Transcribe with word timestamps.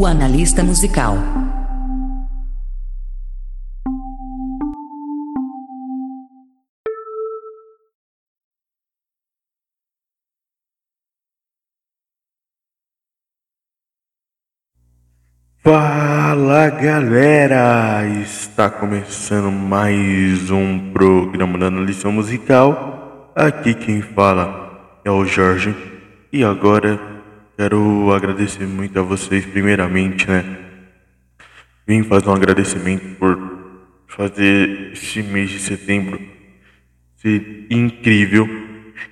O 0.00 0.06
analista 0.06 0.62
musical. 0.62 1.16
Fala 15.64 16.70
galera! 16.70 18.06
Está 18.22 18.70
começando 18.70 19.50
mais 19.50 20.48
um 20.52 20.92
programa 20.92 21.58
da 21.58 21.66
Analista 21.66 22.08
Musical. 22.08 23.32
Aqui 23.34 23.74
quem 23.74 24.00
fala 24.00 25.00
é 25.04 25.10
o 25.10 25.24
Jorge. 25.24 25.74
E 26.32 26.44
agora 26.44 27.17
quero 27.58 28.12
agradecer 28.12 28.66
muito 28.68 28.96
a 29.00 29.02
vocês, 29.02 29.44
primeiramente, 29.44 30.30
né? 30.30 30.44
Vim 31.84 32.04
fazer 32.04 32.28
um 32.28 32.34
agradecimento 32.34 33.16
por 33.16 33.36
fazer 34.06 34.92
esse 34.92 35.22
mês 35.24 35.50
de 35.50 35.58
setembro 35.58 36.20
ser 37.16 37.66
incrível. 37.68 38.48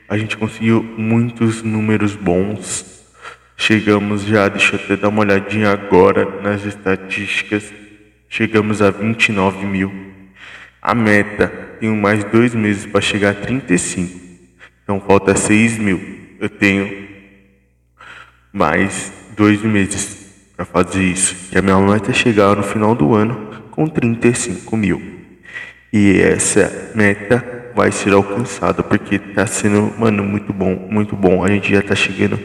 A 0.08 0.16
gente 0.16 0.36
conseguiu 0.36 0.80
muitos 0.96 1.62
números 1.64 2.14
bons 2.14 2.94
Chegamos 3.58 4.22
já, 4.22 4.48
deixa 4.48 4.76
eu 4.76 4.80
até 4.80 4.96
dar 4.96 5.08
uma 5.08 5.22
olhadinha 5.22 5.70
agora 5.70 6.42
nas 6.42 6.64
estatísticas. 6.64 7.72
Chegamos 8.28 8.82
a 8.82 8.90
29 8.90 9.64
mil. 9.64 9.90
A 10.80 10.94
meta, 10.94 11.48
tenho 11.80 11.96
mais 11.96 12.22
dois 12.24 12.54
meses 12.54 12.84
para 12.84 13.00
chegar 13.00 13.30
a 13.30 13.34
35. 13.34 14.20
Então 14.82 15.00
falta 15.00 15.34
6 15.34 15.78
mil. 15.78 16.00
Eu 16.38 16.50
tenho 16.50 17.05
mais 18.56 19.12
dois 19.36 19.60
meses 19.62 20.16
para 20.56 20.64
fazer 20.64 21.04
isso. 21.04 21.50
Que 21.50 21.58
a 21.58 21.62
minha 21.62 21.78
meta 21.78 22.10
é 22.10 22.14
chegar 22.14 22.56
no 22.56 22.62
final 22.62 22.94
do 22.94 23.14
ano 23.14 23.62
com 23.70 23.86
35 23.86 24.74
mil. 24.76 25.02
E 25.92 26.18
essa 26.20 26.90
meta 26.94 27.72
vai 27.74 27.92
ser 27.92 28.14
alcançada 28.14 28.82
porque 28.82 29.16
está 29.16 29.46
sendo, 29.46 29.92
mano, 29.98 30.24
muito 30.24 30.52
bom, 30.54 30.88
muito 30.90 31.14
bom. 31.14 31.44
A 31.44 31.48
gente 31.48 31.70
já 31.70 31.80
está 31.80 31.94
chegando 31.94 32.40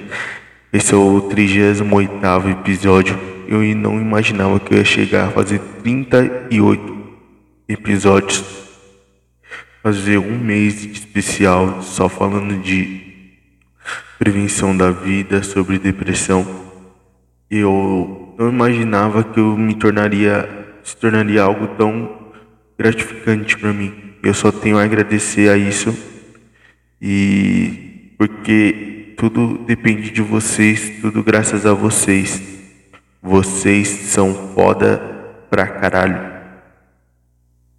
esse 0.74 0.94
é 0.94 0.98
o 0.98 1.22
38 1.22 2.50
episódio. 2.50 3.20
Eu 3.48 3.62
não 3.76 4.00
imaginava 4.00 4.60
que 4.60 4.74
eu 4.74 4.78
ia 4.78 4.86
chegar 4.86 5.28
a 5.28 5.32
fazer 5.32 5.60
38 5.84 6.98
episódios. 7.68 8.44
Fazer 9.82 10.18
um 10.18 10.38
mês 10.38 10.84
especial 10.86 11.82
só 11.82 12.08
falando 12.08 12.62
de 12.62 13.11
prevenção 14.22 14.78
da 14.78 14.92
vida, 14.92 15.42
sobre 15.42 15.80
depressão. 15.80 16.46
Eu 17.50 18.36
não 18.38 18.50
imaginava 18.50 19.24
que 19.24 19.40
eu 19.40 19.58
me 19.58 19.74
tornaria, 19.74 20.48
se 20.84 20.96
tornaria 20.96 21.42
algo 21.42 21.70
tão 21.70 22.32
gratificante 22.78 23.58
para 23.58 23.74
mim. 23.74 23.92
Eu 24.22 24.36
só 24.36 24.52
tenho 24.52 24.78
a 24.78 24.84
agradecer 24.84 25.50
a 25.50 25.58
isso. 25.58 25.92
E 27.02 28.14
porque 28.16 29.16
tudo 29.18 29.58
depende 29.66 30.12
de 30.12 30.22
vocês, 30.22 31.00
tudo 31.02 31.24
graças 31.24 31.66
a 31.66 31.74
vocês. 31.74 32.44
Vocês 33.24 33.88
são 33.88 34.36
foda 34.54 35.00
pra 35.50 35.66
caralho. 35.66 36.20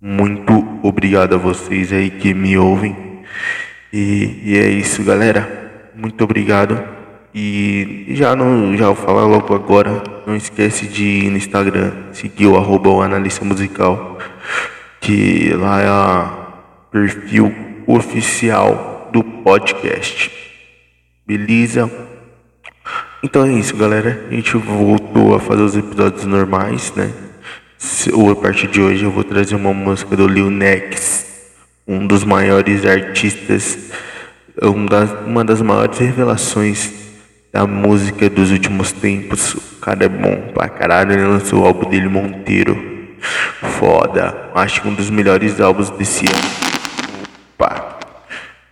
Muito 0.01 0.81
obrigado 0.83 1.37
a 1.37 1.39
vocês 1.39 1.93
aí 1.93 2.11
que 2.11 2.35
me 2.35 2.59
ouvem. 2.59 3.23
E, 3.93 4.41
e 4.43 4.59
é 4.59 4.69
isso, 4.69 5.05
galera. 5.05 5.62
Muito 5.95 6.25
obrigado. 6.25 6.83
E 7.35 8.07
já 8.11 8.37
não, 8.37 8.77
já 8.77 8.87
vou 8.87 8.97
falar 8.97 9.25
logo 9.25 9.55
agora. 9.55 10.03
Não 10.27 10.37
esquece 10.37 10.87
de 10.87 11.05
ir 11.05 11.31
no 11.31 11.37
Instagram, 11.37 11.93
seguir 12.13 12.47
o 12.47 12.57
arroba 12.57 13.05
analista 13.05 13.45
musical, 13.45 14.19
que 15.01 15.53
lá 15.55 15.81
é 15.81 15.91
o 15.91 16.91
perfil 16.91 17.55
oficial 17.87 19.11
do 19.13 19.23
podcast. 19.23 20.31
Beleza? 21.27 21.91
Então 23.23 23.47
é 23.47 23.53
isso, 23.53 23.77
galera. 23.77 24.27
A 24.31 24.35
gente 24.35 24.57
voltou 24.57 25.35
a 25.35 25.41
fazer 25.41 25.63
os 25.63 25.77
episódios 25.77 26.25
normais, 26.25 26.93
né? 26.95 27.13
A 28.31 28.35
partir 28.37 28.69
de 28.69 28.81
hoje 28.81 29.05
eu 29.05 29.11
vou 29.11 29.25
trazer 29.25 29.55
uma 29.55 29.73
música 29.73 30.17
do 30.17 30.29
Lil 30.29 30.51
Nex, 30.51 31.27
um 31.87 32.07
dos 32.07 32.25
maiores 32.25 32.87
artistas, 32.87 33.91
uma 34.61 35.45
das 35.45 35.63
maiores 35.63 35.99
revelações 35.99 36.93
da 37.53 37.67
música 37.67 38.29
dos 38.29 38.51
últimos 38.51 38.93
tempos. 38.93 39.55
O 39.55 39.77
cara 39.81 40.05
é 40.05 40.09
bom 40.09 40.53
pra 40.53 40.69
caralho. 40.69 41.13
Ele 41.13 41.25
lançou 41.25 41.63
o 41.63 41.67
álbum 41.67 41.89
dele, 41.89 42.09
Monteiro. 42.09 43.17
Foda. 43.79 44.51
Acho 44.55 44.83
que 44.83 44.89
um 44.89 44.95
dos 44.95 45.11
melhores 45.11 45.61
álbuns 45.61 45.91
desse 45.91 46.25
ano. 46.27 47.23
Opa. 47.55 47.99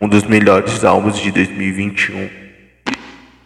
Um 0.00 0.08
dos 0.08 0.24
melhores 0.24 0.84
álbuns 0.84 1.18
de 1.18 1.30
2021. 1.30 2.30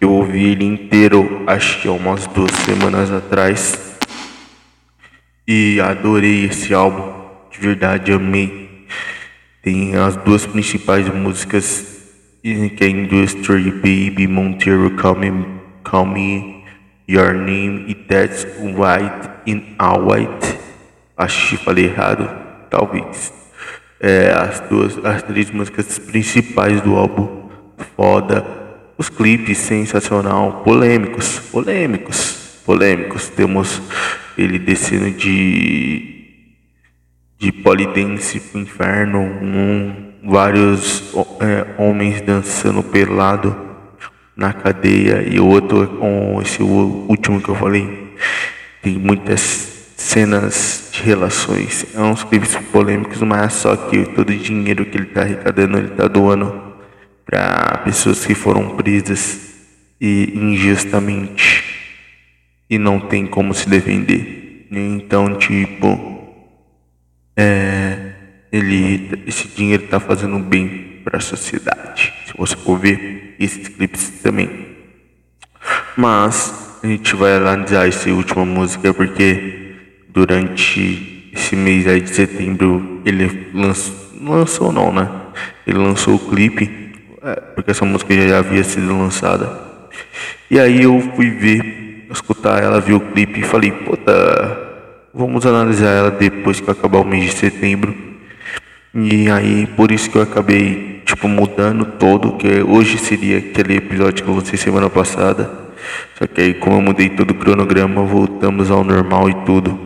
Eu 0.01 0.13
ouvi 0.13 0.51
ele 0.51 0.65
inteiro, 0.65 1.45
acho 1.47 1.81
que 1.81 1.89
há 1.89 1.93
umas 1.93 2.27
duas 2.27 2.51
semanas 2.51 3.11
atrás. 3.11 3.97
E 5.47 5.81
adorei 5.81 6.47
esse 6.47 6.73
álbum, 6.75 7.13
de 7.51 7.59
verdade, 7.59 8.13
amei. 8.13 8.87
Tem 9.63 9.97
as 9.97 10.17
duas 10.17 10.47
principais 10.47 11.09
músicas, 11.09 11.94
é 12.47 12.89
Industry 12.89 13.71
Baby, 13.71 14.27
Monteiro, 14.27 14.91
Call 14.97 15.15
Me, 15.15 15.47
Call 15.83 16.05
Me 16.05 16.63
Your 17.09 17.33
Name 17.33 17.87
e 17.89 17.95
That's 17.95 18.47
White 18.61 19.31
in 19.47 19.75
a 19.79 19.97
White. 19.97 20.59
Acho 21.17 21.49
que 21.49 21.65
falei 21.65 21.87
errado, 21.87 22.29
talvez. 22.69 23.33
É, 23.99 24.31
as 24.31 24.61
duas, 24.61 25.03
as 25.03 25.23
três 25.23 25.51
músicas 25.51 25.99
principais 25.99 26.83
do 26.83 26.95
álbum, 26.97 27.49
foda 27.97 28.45
os 28.99 29.09
clipes 29.09 29.57
sensacional, 29.57 30.63
polêmicos, 30.63 31.39
polêmicos, 31.51 32.61
polêmicos. 32.67 33.31
Temos 33.31 33.81
ele 34.37 34.59
descendo 34.59 35.11
de 35.13 36.13
de 37.39 37.53
polidense 37.53 38.41
pro 38.41 38.61
inferno, 38.61 39.21
um, 39.21 40.04
vários 40.25 41.15
é, 41.41 41.67
homens 41.77 42.21
dançando 42.23 42.83
pelado 42.83 43.55
na 44.37 44.53
cadeia 44.53 45.23
e 45.29 45.39
outro 45.39 45.87
com 45.87 46.41
esse 46.43 46.63
último 46.63 47.41
que 47.41 47.49
eu 47.49 47.55
falei 47.55 48.15
tem 48.83 48.99
muitas 48.99 49.95
cenas 49.97 50.91
de 50.93 51.03
relações. 51.03 51.87
É 51.95 52.01
uns 52.01 52.23
clipes 52.25 52.55
polêmicos, 52.71 53.23
mas 53.23 53.55
só 53.55 53.75
que 53.77 54.05
todo 54.05 54.31
o 54.31 54.37
dinheiro 54.37 54.85
que 54.85 54.99
ele 54.99 55.07
está 55.07 55.23
arrecadando 55.23 55.79
ele 55.79 55.89
está 55.89 56.07
doando 56.07 56.75
para 57.25 57.79
pessoas 57.85 58.27
que 58.27 58.35
foram 58.35 58.77
presas 58.77 59.55
e 60.01 60.33
injustamente 60.35 61.65
e 62.69 62.79
não 62.79 63.01
tem 63.01 63.27
como 63.27 63.55
se 63.55 63.69
defender. 63.69 64.67
Então, 64.71 65.37
tipo, 65.39 66.29
é, 67.37 68.04
ele, 68.55 69.25
esse 69.27 69.49
dinheiro 69.49 69.85
está 69.85 69.99
fazendo 69.99 70.39
bem 70.39 71.01
para 71.03 71.19
a 71.19 71.21
sociedade. 71.21 72.13
Se 72.27 72.33
você 72.37 72.55
for 72.55 72.79
ver 72.79 73.35
esses 73.41 73.67
clipes 73.67 74.11
também. 74.23 74.49
Mas 75.97 76.79
a 76.81 76.87
gente 76.87 77.17
vai 77.17 77.37
analisar 77.37 77.89
essa 77.89 78.09
última 78.11 78.45
música 78.45 78.95
porque 78.95 79.75
durante 80.09 81.31
esse 81.33 81.57
mês 81.57 81.89
aí 81.89 82.01
de 82.01 82.11
setembro 82.11 83.03
ele 83.05 83.49
lançou, 83.53 83.95
lançou 84.23 84.73
não, 84.73 84.93
né? 84.93 85.11
Ele 85.67 85.79
lançou 85.79 86.15
o 86.15 86.31
clipe 86.31 86.93
é, 87.23 87.35
porque 87.57 87.73
essa 87.73 87.85
música 87.85 88.15
já 88.15 88.39
havia 88.39 88.63
sido 88.63 88.97
lançada. 88.97 89.51
E 90.49 90.61
aí 90.61 90.83
eu 90.83 91.01
fui 91.17 91.31
ver, 91.31 92.07
escutar 92.09 92.63
ela, 92.63 92.81
vi 92.81 92.93
o 92.93 93.01
clipe 93.01 93.41
e 93.41 93.43
falei, 93.43 93.73
puta, 93.73 94.13
vamos 95.13 95.45
analisar 95.45 95.89
ela 95.89 96.11
depois 96.13 96.61
que 96.61 96.71
acabar 96.71 97.01
o 97.01 97.05
mês 97.05 97.25
de 97.25 97.33
setembro. 97.33 98.14
E 98.95 99.29
aí 99.29 99.67
por 99.67 99.91
isso 99.91 100.09
que 100.09 100.17
eu 100.17 100.23
acabei 100.23 101.03
tipo 101.05 101.27
mudando 101.27 101.85
todo, 101.85 102.37
que 102.37 102.63
hoje 102.63 102.97
seria 102.97 103.39
aquele 103.39 103.77
episódio 103.77 104.25
que 104.25 104.31
eu 104.31 104.57
semana 104.57 104.89
passada. 104.89 105.51
Só 106.17 106.27
que 106.27 106.41
aí 106.41 106.55
como 106.55 106.77
eu 106.77 106.81
mudei 106.81 107.09
todo 107.09 107.33
o 107.33 107.35
cronograma, 107.35 108.05
voltamos 108.05 108.71
ao 108.71 108.85
normal 108.85 109.29
e 109.29 109.35
tudo. 109.45 109.79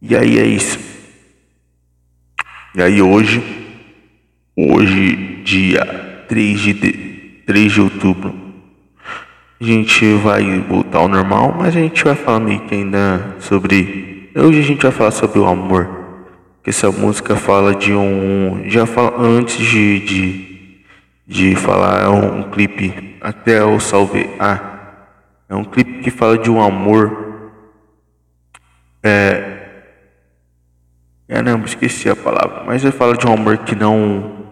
E 0.00 0.16
aí 0.16 0.38
é 0.38 0.46
isso. 0.46 0.78
E 2.76 2.82
aí 2.82 3.02
hoje, 3.02 3.42
hoje 4.56 5.42
dia 5.44 6.24
3 6.28 6.60
de, 6.60 6.74
3 7.46 7.72
de 7.72 7.80
outubro. 7.80 8.34
A 9.60 9.64
gente 9.64 10.04
vai 10.16 10.60
voltar 10.60 10.98
ao 10.98 11.08
normal, 11.08 11.54
mas 11.58 11.76
a 11.76 11.80
gente 11.80 12.04
vai 12.04 12.14
falar 12.14 12.40
meio 12.40 12.60
que 12.60 12.74
ainda 12.74 13.36
sobre. 13.40 14.30
Hoje 14.36 14.58
a 14.58 14.62
gente 14.62 14.82
vai 14.82 14.92
falar 14.92 15.10
sobre 15.10 15.38
o 15.38 15.46
amor. 15.46 16.03
Que 16.64 16.70
essa 16.70 16.90
música 16.90 17.36
fala 17.36 17.74
de 17.74 17.92
um. 17.92 18.62
Já 18.70 18.86
fala 18.86 19.20
antes 19.20 19.58
de, 19.58 20.00
de, 20.00 20.84
de 21.26 21.54
falar, 21.54 22.04
é 22.04 22.08
um, 22.08 22.50
clipe. 22.50 23.18
Até 23.20 23.60
eu 23.60 23.78
salvei. 23.78 24.34
Ah, 24.40 25.04
é 25.46 25.54
um 25.54 25.62
clipe 25.62 26.00
que 26.02 26.10
fala 26.10 26.38
de 26.38 26.50
um 26.50 26.62
amor 26.62 27.52
É. 29.02 29.52
Caramba, 31.28 31.66
esqueci 31.66 32.08
a 32.08 32.16
palavra. 32.16 32.64
Mas 32.64 32.82
ele 32.82 32.92
fala 32.92 33.14
de 33.14 33.26
um 33.26 33.34
amor 33.34 33.58
que 33.58 33.74
não. 33.74 34.46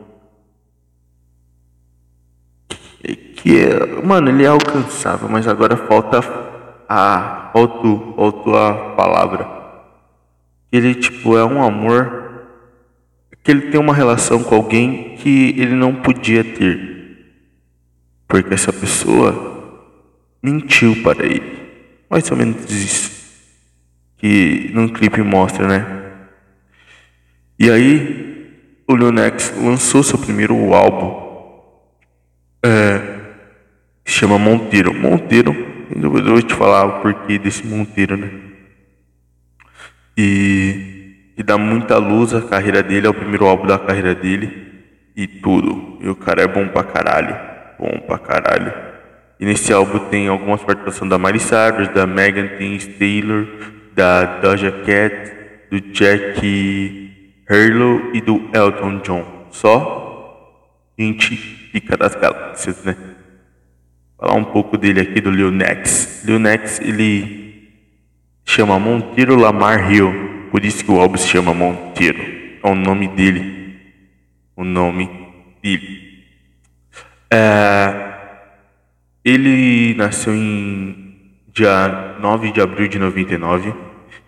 Que 3.37 3.59
é. 3.59 4.03
Mano, 4.03 4.29
ele 4.29 4.45
é 4.45 4.49
alcançável, 4.49 5.31
mas 5.31 5.49
agora 5.49 5.79
falta 5.79 6.21
a. 6.87 7.51
Faltou, 7.55 8.15
faltou 8.17 8.59
a 8.59 8.95
palavra. 8.97 9.62
Ele, 10.73 10.95
tipo, 10.95 11.37
é 11.37 11.45
um 11.45 11.63
amor. 11.63 12.21
Que 13.45 13.51
ele 13.51 13.71
tem 13.71 13.79
uma 13.79 13.95
relação 13.95 14.43
com 14.43 14.55
alguém 14.55 15.17
que 15.17 15.55
ele 15.59 15.75
não 15.75 15.95
podia 15.95 16.43
ter. 16.43 16.93
Porque 18.27 18.55
essa 18.55 18.73
pessoa 18.73 19.85
mentiu 20.43 21.03
para 21.03 21.25
ele. 21.25 21.53
Mais 22.09 22.31
ou 22.31 22.37
menos 22.37 22.71
isso. 22.71 23.13
Que 24.17 24.71
no 24.73 24.91
clipe 24.93 25.21
mostra, 25.23 25.67
né? 25.67 26.03
E 27.59 27.71
aí, 27.71 28.33
o 28.89 28.95
Leonex 28.95 29.55
lançou 29.57 30.03
seu 30.03 30.19
primeiro 30.19 30.75
álbum, 30.75 31.23
é, 32.65 33.21
se 34.05 34.15
chama 34.15 34.39
Monteiro. 34.39 34.93
Monteiro, 34.93 35.55
eu 35.95 36.11
vou 36.11 36.43
te 36.43 36.55
falar 36.55 36.85
o 36.85 37.03
porquê 37.03 37.39
desse 37.39 37.67
Monteiro, 37.67 38.17
né? 38.17 38.31
E, 40.17 41.33
e 41.37 41.43
dá 41.43 41.57
muita 41.57 41.97
luz 41.99 42.35
à 42.35 42.43
carreira 42.43 42.83
dele, 42.83 43.07
é 43.07 43.11
o 43.11 43.15
primeiro 43.15 43.47
álbum 43.47 43.67
da 43.67 43.79
carreira 43.79 44.15
dele 44.15 44.51
e 45.17 45.27
tudo. 45.27 45.99
E 46.01 46.09
o 46.09 46.15
cara 46.15 46.43
é 46.43 46.47
bom 46.47 46.69
pra 46.69 46.85
caralho, 46.85 47.37
bom 47.79 47.99
pra 48.07 48.19
caralho. 48.19 48.73
E 49.41 49.45
nesse 49.45 49.73
álbum 49.73 49.99
tem 50.11 50.29
algumas 50.29 50.63
participações 50.63 51.11
da 51.11 51.19
Miley 51.19 51.41
Cyrus, 51.41 51.89
da 51.89 52.07
Megan 52.07 52.49
Thee 52.59 52.79
Taylor, 52.99 53.47
da 53.95 54.41
Doja 54.41 54.71
Cat, 54.71 55.33
do 55.71 55.81
Jack 55.93 57.43
Harlow 57.49 58.15
e 58.15 58.21
do 58.21 58.51
Elton 58.55 58.99
John. 58.99 59.47
Só 59.51 60.03
gente 60.99 61.37
pica 61.73 61.97
das 61.97 62.15
galáxias, 62.15 62.85
né? 62.85 62.97
Falar 64.19 64.35
um 64.35 64.45
pouco 64.45 64.77
dele 64.77 65.01
aqui 65.01 65.21
do 65.21 65.31
Lil 65.31 65.51
Nex. 65.51 66.23
Lil 66.25 66.39
Nex, 66.39 66.81
ele 66.81 67.42
chama 68.45 68.79
Monteiro 68.79 69.37
Lamar 69.37 69.93
Hill. 69.93 70.49
Por 70.51 70.65
isso 70.65 70.85
que 70.85 70.91
o 70.91 71.01
álbum 71.01 71.17
se 71.17 71.29
chama 71.29 71.55
Monteiro. 71.55 72.21
É 72.63 72.69
o 72.69 72.75
nome 72.75 73.09
dele. 73.09 73.77
O 74.57 74.65
nome 74.65 75.09
dele. 75.63 76.25
É, 77.31 78.13
ele 79.25 79.95
nasceu 79.95 80.35
em 80.35 81.17
dia 81.53 82.17
9 82.21 82.53
de 82.53 82.61
abril 82.61 82.89
de 82.89 82.99
99 82.99 83.73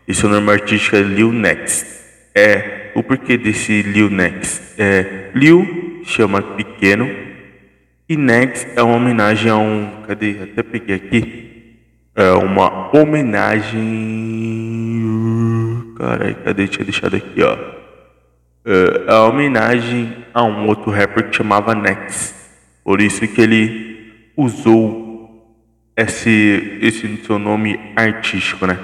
e 0.07 0.15
seu 0.15 0.29
nome 0.29 0.51
artístico 0.51 0.97
é 0.97 1.01
Lil 1.01 1.33
Nex. 1.33 2.31
É 2.35 2.93
o 2.95 3.03
porquê 3.03 3.37
desse 3.37 3.83
Lil 3.83 4.11
Nex. 4.11 4.75
É, 4.79 5.31
Lil 5.35 6.03
chama 6.05 6.41
pequeno 6.41 7.09
e 8.09 8.17
Nex 8.17 8.67
é 8.77 8.83
uma 8.83 8.97
homenagem 8.97 9.51
a 9.51 9.57
um. 9.57 10.03
Cadê? 10.07 10.37
Até 10.43 10.63
peguei 10.63 10.97
aqui. 10.97 11.44
É 12.17 12.31
uma 12.31 12.97
homenagem. 12.97 13.83
Caralho, 15.97 16.37
cadê? 16.45 16.69
Tinha 16.69 16.85
deixado 16.85 17.17
aqui, 17.17 17.43
ó. 17.43 17.57
É, 18.65 19.05
é 19.09 19.15
uma 19.15 19.29
homenagem 19.29 20.25
a 20.33 20.45
um 20.45 20.69
outro 20.69 20.93
rapper 20.93 21.29
que 21.29 21.37
chamava 21.37 21.75
Nex. 21.75 22.35
Por 22.85 23.01
isso 23.01 23.27
que 23.27 23.41
ele 23.41 24.31
usou 24.37 25.05
esse, 25.97 26.79
esse 26.81 27.17
seu 27.25 27.39
nome 27.39 27.81
artístico, 27.97 28.65
né? 28.67 28.79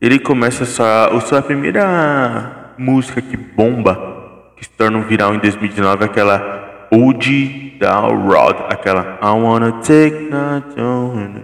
Ele 0.00 0.18
começa 0.18 0.64
só. 0.64 1.18
Sua 1.20 1.40
primeira 1.40 2.74
música 2.76 3.20
que 3.20 3.36
bomba, 3.36 4.52
que 4.56 4.64
se 4.64 4.70
torna 4.70 4.98
um 4.98 5.02
viral 5.02 5.34
em 5.34 5.38
2019, 5.38 6.04
aquela 6.04 6.67
Old 6.90 7.78
Down 7.78 8.26
Road, 8.26 8.56
aquela 8.72 9.18
I 9.20 9.30
wanna 9.32 9.80
take 9.82 10.28
not 10.30 10.74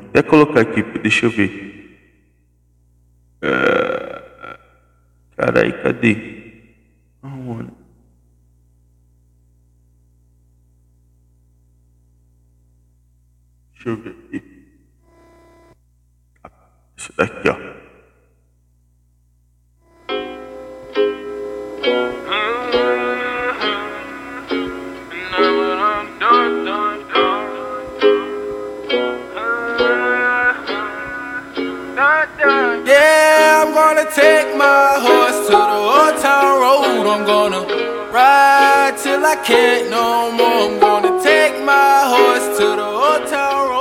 Até 0.09 0.23
colocar 0.23 0.61
aqui, 0.61 0.83
deixa 1.01 1.27
eu 1.27 1.31
ver. 1.31 1.75
Uh, 3.43 4.59
carai, 5.37 5.83
cadê? 5.83 6.13
I 6.13 7.27
wanna... 7.47 7.73
Deixa 13.75 13.89
eu 13.91 13.97
ver 13.97 14.11
aqui. 14.11 14.65
Esse 16.97 17.13
daqui, 17.17 17.49
ó. 17.49 17.84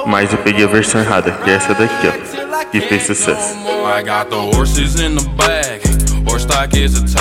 Mas 0.05 0.31
eu 0.31 0.37
peguei 0.39 0.65
a 0.65 0.67
versão 0.67 1.01
errada, 1.01 1.31
que 1.31 1.49
é 1.49 1.53
essa 1.53 1.73
daqui, 1.73 2.07
ó, 2.07 2.65
que 2.71 2.81
fez 2.81 3.03
sucesso. 3.03 3.55
I 3.85 4.03
got 4.03 4.29
the 4.29 4.35
horses 4.35 4.99
in 4.99 5.15
the 5.15 5.27
bag. 5.35 5.81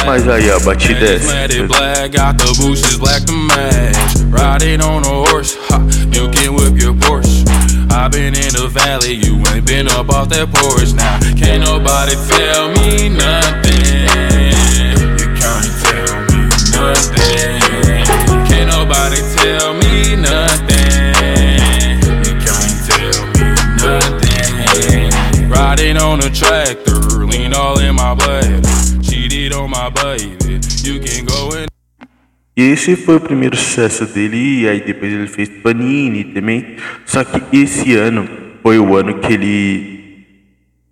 Mas 0.07 0.29
aí 0.29 0.51
a 0.51 0.59
batida 0.61 1.05
é 1.05 1.15
essa. 1.17 2.09
Got 2.09 2.39
the 2.39 2.63
bushes 2.63 2.97
black 2.97 3.25
to 3.27 3.33
match. 3.33 3.97
Riding 4.31 4.83
on 4.83 5.03
a 5.05 5.29
horse, 5.29 5.59
you 6.13 6.29
can 6.31 6.55
whip 6.55 6.81
your 6.81 6.95
Porsche. 6.95 7.45
i 7.93 8.09
been 8.09 8.35
in 8.35 8.53
the 8.53 8.69
valley, 8.69 9.15
you 9.15 9.37
ain't 9.55 9.67
been 9.67 9.87
up 9.89 10.09
off 10.11 10.29
that 10.31 10.51
porch 10.53 10.95
now. 10.95 11.19
Can't 11.37 11.63
nobody 11.63 12.15
tell 12.29 12.69
me 12.71 13.11
nothing. 13.11 14.09
You 15.19 15.29
can't 15.37 15.71
tell 15.85 16.21
me 16.31 16.49
nothing. 16.73 17.12
Riding 25.73 25.97
on 26.03 26.19
a 26.21 26.29
tractor, 26.29 27.25
lean 27.25 27.55
all 27.55 27.79
in 27.81 27.95
my 27.95 28.15
blood. 28.15 28.63
Cheated 29.03 29.55
on 29.55 29.71
my 29.71 29.89
baby. 29.89 30.61
You 30.85 31.01
can 31.01 31.25
go 31.25 31.49
E 32.55 32.63
esse 32.73 32.95
foi 32.95 33.17
o 33.17 33.21
primeiro 33.21 33.57
sucesso 33.57 34.05
dele, 34.05 34.61
e 34.61 34.69
aí 34.69 34.81
depois 34.83 35.11
ele 35.11 35.27
fez 35.27 35.49
Panini 35.49 36.25
também. 36.25 36.77
Só 37.07 37.25
que 37.25 37.57
esse 37.57 37.97
ano 37.97 38.29
foi 38.63 38.79
o 38.79 38.95
ano 38.95 39.19
que 39.19 39.33
ele 39.33 40.27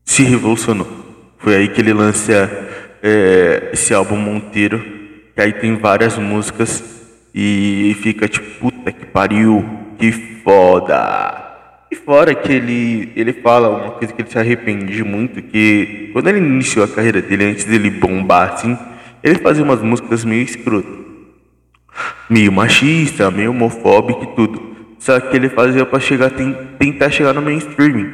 se 0.02 0.22
revolucionou. 0.22 0.88
Foi 1.36 1.56
aí 1.56 1.68
que 1.68 1.82
ele 1.82 1.92
lança 1.92 2.32
é, 3.02 3.68
esse 3.74 3.92
álbum 3.92 4.16
Monteiro, 4.16 4.82
que 5.34 5.42
aí 5.42 5.52
tem 5.52 5.76
várias 5.76 6.16
músicas 6.16 6.82
e 7.34 7.94
fica 8.00 8.26
tipo, 8.26 8.70
puta 8.70 8.90
que 8.90 9.04
pariu, 9.04 9.62
que 9.98 10.10
foda. 10.42 11.49
E 11.90 11.96
fora 11.96 12.34
que 12.34 12.52
ele, 12.52 13.12
ele 13.16 13.32
fala 13.32 13.68
uma 13.68 13.90
coisa 13.92 14.12
que 14.12 14.22
ele 14.22 14.30
se 14.30 14.38
arrepende 14.38 15.02
muito, 15.02 15.42
que 15.42 16.10
quando 16.12 16.28
ele 16.28 16.38
iniciou 16.38 16.84
a 16.84 16.88
carreira 16.88 17.20
dele, 17.20 17.46
antes 17.46 17.64
dele 17.64 17.90
bombar 17.90 18.52
assim, 18.52 18.78
ele 19.22 19.36
fazia 19.36 19.64
umas 19.64 19.82
músicas 19.82 20.24
meio 20.24 20.42
escrotas 20.42 21.00
meio 22.28 22.52
machista, 22.52 23.30
meio 23.30 23.50
homofóbico 23.50 24.24
e 24.24 24.36
tudo. 24.36 24.70
Só 24.98 25.18
que 25.18 25.36
ele 25.36 25.48
fazia 25.48 25.84
para 25.84 25.98
chegar, 25.98 26.30
tentar 26.78 27.10
chegar 27.10 27.32
no 27.32 27.42
mainstream, 27.42 28.10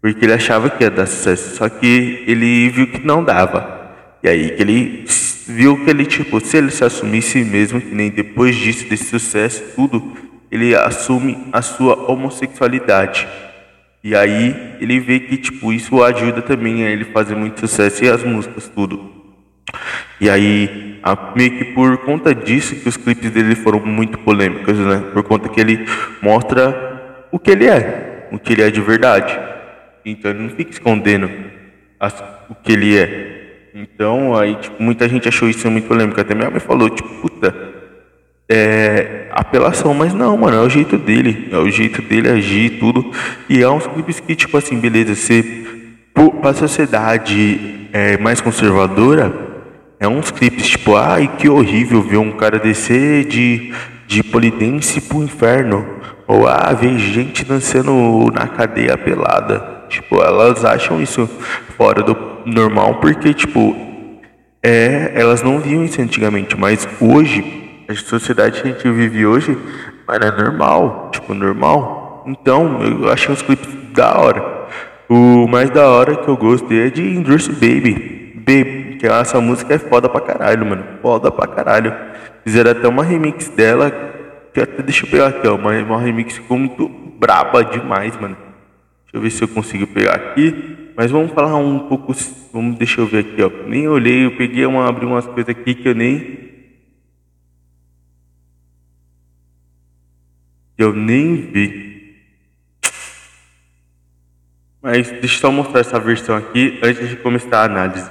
porque 0.00 0.24
ele 0.24 0.34
achava 0.34 0.70
que 0.70 0.84
ia 0.84 0.90
dar 0.90 1.06
sucesso. 1.06 1.56
Só 1.56 1.68
que 1.68 2.24
ele 2.26 2.68
viu 2.70 2.86
que 2.86 3.04
não 3.04 3.24
dava. 3.24 3.92
E 4.22 4.28
aí 4.28 4.50
que 4.50 4.62
ele 4.62 5.04
viu 5.46 5.82
que 5.82 5.90
ele 5.90 6.06
tipo, 6.06 6.40
se 6.40 6.58
ele 6.58 6.70
se 6.70 6.84
assumisse 6.84 7.42
mesmo, 7.42 7.80
que 7.80 7.94
nem 7.94 8.10
depois 8.10 8.54
disso 8.54 8.88
desse 8.88 9.04
sucesso, 9.04 9.62
tudo, 9.74 10.12
ele 10.54 10.74
assume 10.74 11.36
a 11.52 11.60
sua 11.60 12.10
homossexualidade. 12.10 13.26
E 14.02 14.14
aí 14.14 14.76
ele 14.80 15.00
vê 15.00 15.18
que 15.18 15.36
tipo 15.36 15.72
isso 15.72 16.02
ajuda 16.02 16.40
também 16.42 16.84
a 16.84 16.90
ele 16.90 17.04
fazer 17.06 17.34
muito 17.34 17.58
sucesso 17.58 18.04
e 18.04 18.08
as 18.08 18.22
músicas 18.22 18.68
tudo. 18.68 19.12
E 20.20 20.30
aí, 20.30 21.00
meio 21.34 21.58
que 21.58 21.64
por 21.64 21.98
conta 21.98 22.32
disso 22.32 22.76
que 22.76 22.88
os 22.88 22.96
clipes 22.96 23.30
dele 23.32 23.56
foram 23.56 23.80
muito 23.80 24.16
polêmicos, 24.18 24.78
né? 24.78 25.02
Por 25.12 25.24
conta 25.24 25.48
que 25.48 25.60
ele 25.60 25.84
mostra 26.22 27.26
o 27.32 27.38
que 27.38 27.50
ele 27.50 27.66
é, 27.66 28.28
o 28.30 28.38
que 28.38 28.52
ele 28.52 28.62
é 28.62 28.70
de 28.70 28.80
verdade. 28.80 29.36
Então 30.04 30.30
ele 30.30 30.42
não 30.42 30.50
fica 30.50 30.70
escondendo 30.70 31.28
as, 31.98 32.22
o 32.48 32.54
que 32.54 32.72
ele 32.72 32.96
é. 32.96 33.70
Então 33.74 34.36
aí, 34.36 34.54
tipo, 34.54 34.80
muita 34.80 35.08
gente 35.08 35.26
achou 35.26 35.48
isso 35.48 35.68
muito 35.68 35.88
polêmico. 35.88 36.20
Até 36.20 36.32
minha 36.32 36.50
mãe 36.50 36.60
falou, 36.60 36.88
tipo, 36.88 37.08
puta, 37.20 37.52
é 38.48 39.13
apelação, 39.40 39.92
mas 39.94 40.14
não, 40.14 40.36
mano, 40.36 40.56
é 40.56 40.60
o 40.60 40.68
jeito 40.68 40.96
dele, 40.96 41.48
é 41.50 41.56
o 41.58 41.70
jeito 41.70 42.00
dele 42.00 42.30
agir 42.30 42.78
tudo. 42.78 43.10
E 43.48 43.62
há 43.62 43.70
uns 43.70 43.86
clipes 43.86 44.20
que, 44.20 44.34
tipo 44.34 44.56
assim, 44.56 44.78
beleza, 44.78 45.14
você, 45.14 45.44
pra 46.40 46.54
sociedade 46.54 47.88
é, 47.92 48.16
mais 48.18 48.40
conservadora 48.40 49.44
é 49.98 50.08
uns 50.08 50.30
clipes 50.30 50.66
tipo, 50.66 50.96
ai 50.96 51.30
que 51.38 51.48
horrível 51.48 52.02
ver 52.02 52.18
um 52.18 52.32
cara 52.32 52.58
descer 52.58 53.24
de, 53.24 53.72
de 54.06 54.22
polidense 54.22 55.00
pro 55.00 55.22
inferno. 55.22 55.86
Ou 56.26 56.46
ah, 56.46 56.72
ver 56.72 56.98
gente 56.98 57.44
dançando 57.44 58.30
na 58.32 58.46
cadeia 58.46 58.96
pelada. 58.96 59.84
Tipo, 59.88 60.22
elas 60.22 60.64
acham 60.64 61.00
isso 61.00 61.28
fora 61.76 62.02
do 62.02 62.16
normal 62.44 62.96
porque, 62.96 63.32
tipo, 63.32 63.76
é, 64.62 65.12
elas 65.14 65.42
não 65.42 65.58
viam 65.58 65.84
isso 65.84 66.00
antigamente, 66.00 66.56
mas 66.58 66.88
hoje, 67.00 67.63
a 67.88 67.94
sociedade 67.94 68.60
que 68.60 68.68
a 68.68 68.70
gente 68.72 68.88
vive 68.90 69.26
hoje, 69.26 69.58
mano, 70.06 70.24
é 70.24 70.30
normal, 70.30 71.10
tipo, 71.12 71.34
normal. 71.34 72.24
Então, 72.26 72.82
eu 72.82 73.10
achei 73.10 73.32
os 73.32 73.42
clipes 73.42 73.68
da 73.92 74.18
hora. 74.18 74.66
O 75.08 75.46
mais 75.46 75.70
da 75.70 75.88
hora 75.88 76.16
que 76.16 76.28
eu 76.28 76.36
gostei 76.36 76.86
é 76.86 76.90
de 76.90 77.02
Endurce 77.02 77.52
Baby. 77.52 78.32
Baby, 78.36 78.96
que 78.98 79.06
essa 79.06 79.40
música 79.40 79.74
é 79.74 79.78
foda 79.78 80.08
pra 80.08 80.20
caralho, 80.20 80.64
mano. 80.64 80.84
Foda 81.02 81.30
pra 81.30 81.46
caralho. 81.46 81.94
Fizeram 82.42 82.70
até 82.70 82.88
uma 82.88 83.04
remix 83.04 83.48
dela, 83.48 83.90
que 84.52 84.60
até 84.60 84.82
deixa 84.82 85.04
eu 85.04 85.10
pegar 85.10 85.28
aqui, 85.28 85.46
ó. 85.46 85.56
Uma, 85.56 85.72
uma 85.72 86.00
remix 86.00 86.34
ficou 86.34 86.58
muito 86.58 86.88
braba 87.18 87.62
demais, 87.64 88.18
mano. 88.18 88.36
Deixa 89.04 89.14
eu 89.14 89.20
ver 89.20 89.30
se 89.30 89.42
eu 89.42 89.48
consigo 89.48 89.86
pegar 89.86 90.14
aqui. 90.14 90.92
Mas 90.96 91.10
vamos 91.10 91.32
falar 91.32 91.56
um 91.56 91.80
pouco. 91.80 92.14
Vamos, 92.52 92.76
deixa 92.76 93.00
eu 93.00 93.06
ver 93.06 93.18
aqui, 93.20 93.42
ó. 93.42 93.50
Nem 93.66 93.88
olhei, 93.88 94.26
eu 94.26 94.36
peguei 94.36 94.64
uma, 94.64 94.88
abri 94.88 95.04
umas 95.04 95.26
coisas 95.26 95.50
aqui 95.50 95.74
que 95.74 95.88
eu 95.88 95.94
nem. 95.94 96.43
Eu 100.76 100.92
nem 100.92 101.36
vi. 101.50 101.84
Mas 104.82 105.10
deixa 105.10 105.36
eu 105.36 105.40
só 105.40 105.50
mostrar 105.50 105.80
essa 105.80 105.98
versão 105.98 106.36
aqui 106.36 106.78
antes 106.82 107.08
de 107.08 107.16
começar 107.16 107.62
a 107.62 107.64
análise. 107.64 108.10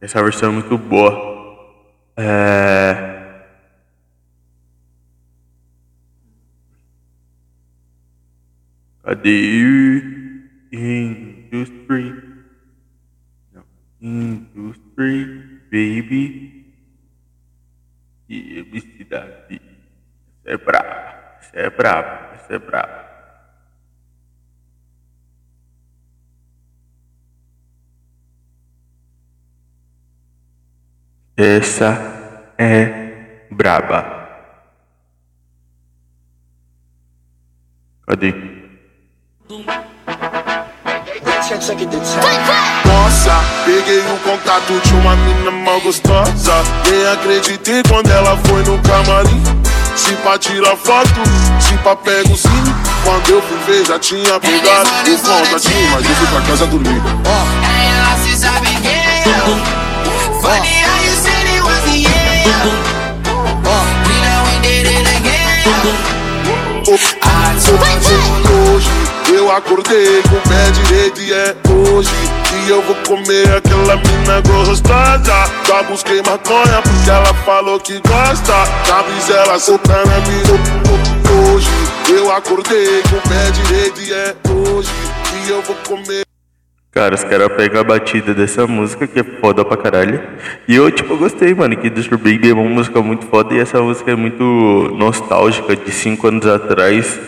Essa 0.00 0.22
versão 0.22 0.50
é 0.50 0.52
muito 0.52 0.78
boa. 0.78 1.28
É... 2.16 3.18
Cadê? 9.02 10.02
Industry. 10.70 12.22
Não. 13.52 13.64
Industry 14.00 15.60
Baby. 15.64 16.74
E 18.28 18.80
Cidade. 18.98 19.60
É 20.44 20.56
brabo. 20.56 21.07
Isso 21.48 21.56
é 21.56 21.70
brabo. 21.70 22.34
Isso 22.36 22.52
é 22.52 22.58
brabo. 22.58 23.08
Essa 31.38 31.96
é 32.58 33.46
braba. 33.50 34.28
Cadê? 38.06 38.34
Nossa, 42.84 43.32
peguei 43.64 44.00
o 44.00 44.18
contato 44.18 44.80
de 44.80 44.94
uma 44.94 45.16
menina 45.16 45.50
mal 45.50 45.80
gostosa. 45.80 46.52
Nem 46.90 47.06
acreditei 47.06 47.82
quando 47.88 48.10
ela 48.10 48.36
foi 48.38 48.62
no 48.64 48.82
camarim. 48.82 49.67
Se 49.98 50.14
pra 50.22 50.38
tirar 50.38 50.76
foto, 50.76 51.10
se 51.60 51.74
pra 51.78 51.96
pega 51.96 52.32
o 52.32 52.36
cine. 52.36 52.74
Quando 53.02 53.30
eu 53.30 53.42
fui 53.42 53.58
ver, 53.66 53.84
já 53.84 53.98
tinha 53.98 54.38
pegado 54.38 54.88
o 54.88 55.18
contatinho. 55.18 55.90
Mas 55.90 56.08
eu 56.08 56.14
fui 56.14 56.26
pra 56.28 56.40
casa 56.42 56.66
dormir. 56.66 57.02
Ela 57.26 58.16
se 58.22 58.36
sabe 58.36 58.68
quem 58.80 59.32
eu. 59.32 59.88
Hoje 66.88 67.18
eu 69.34 69.52
acordei 69.52 70.22
com 70.22 70.36
o 70.36 70.40
pé 70.40 70.70
direito 70.70 71.20
e 71.20 71.34
é 71.34 71.54
hoje 71.70 72.08
que 72.44 72.70
eu 72.70 72.80
vou 72.80 72.94
comer 73.06 73.56
aquela 73.56 73.96
mina 73.96 74.40
gostosa. 74.40 75.50
Já 75.66 75.82
busquei 75.82 76.22
maconha 76.22 76.80
porque 76.82 77.10
ela 77.10 77.34
falou 77.44 77.78
que 77.78 78.00
gosta. 78.00 78.54
Brisa 79.04 79.58
soltando 79.58 80.10
a 80.10 80.20
mina. 80.20 80.54
Hoje 81.52 81.68
eu 82.08 82.32
acordei 82.32 83.02
com 83.02 83.16
o 83.16 83.20
pé 83.20 83.50
direito 83.50 84.00
e 84.00 84.14
é 84.14 84.34
hoje 84.50 84.90
que 85.24 85.50
eu 85.50 85.60
vou 85.60 85.76
comer. 85.86 86.27
Cara, 86.98 87.14
os 87.14 87.22
caras 87.22 87.46
pegam 87.52 87.80
a 87.80 87.84
batida 87.84 88.34
dessa 88.34 88.66
música 88.66 89.06
que 89.06 89.20
é 89.20 89.22
foda 89.22 89.64
pra 89.64 89.76
caralho. 89.76 90.20
E 90.66 90.74
eu, 90.74 90.90
tipo, 90.90 91.16
gostei, 91.16 91.54
mano, 91.54 91.76
que 91.76 91.88
Disturb 91.88 92.24
Baby 92.24 92.50
é 92.50 92.52
uma 92.52 92.64
música 92.64 93.00
muito 93.00 93.24
foda 93.26 93.54
e 93.54 93.60
essa 93.60 93.80
música 93.80 94.10
é 94.10 94.16
muito 94.16 94.42
nostálgica 94.96 95.76
de 95.76 95.92
5 95.92 96.26
anos 96.26 96.46
atrás. 96.48 97.20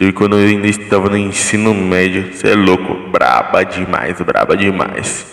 E 0.00 0.10
quando 0.10 0.36
eu 0.36 0.48
ainda 0.48 0.66
estava 0.66 1.08
no 1.08 1.16
ensino 1.16 1.72
médio. 1.72 2.32
Você 2.32 2.48
é 2.48 2.54
louco, 2.56 3.08
braba 3.12 3.64
demais, 3.64 4.20
braba 4.20 4.56
demais. 4.56 5.24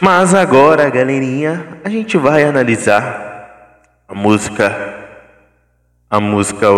Mas 0.00 0.32
agora, 0.32 0.88
galerinha, 0.88 1.66
a 1.82 1.88
gente 1.88 2.16
vai 2.16 2.44
analisar 2.44 3.74
a 4.08 4.14
música. 4.14 4.94
A 6.08 6.20
música 6.20 6.68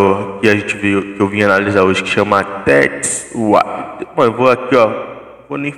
que 0.40 0.48
a 0.48 0.54
gente 0.56 0.74
viu, 0.78 1.14
que 1.14 1.20
eu 1.20 1.28
vim 1.28 1.42
analisar 1.42 1.82
hoje, 1.82 2.02
que 2.02 2.08
chama 2.08 2.42
That's 2.42 3.32
What. 3.34 4.06
Mano, 4.16 4.32
eu 4.32 4.34
vou 4.34 4.50
aqui, 4.50 4.74
ó 4.74 5.07
vou 5.48 5.58
nem. 5.58 5.72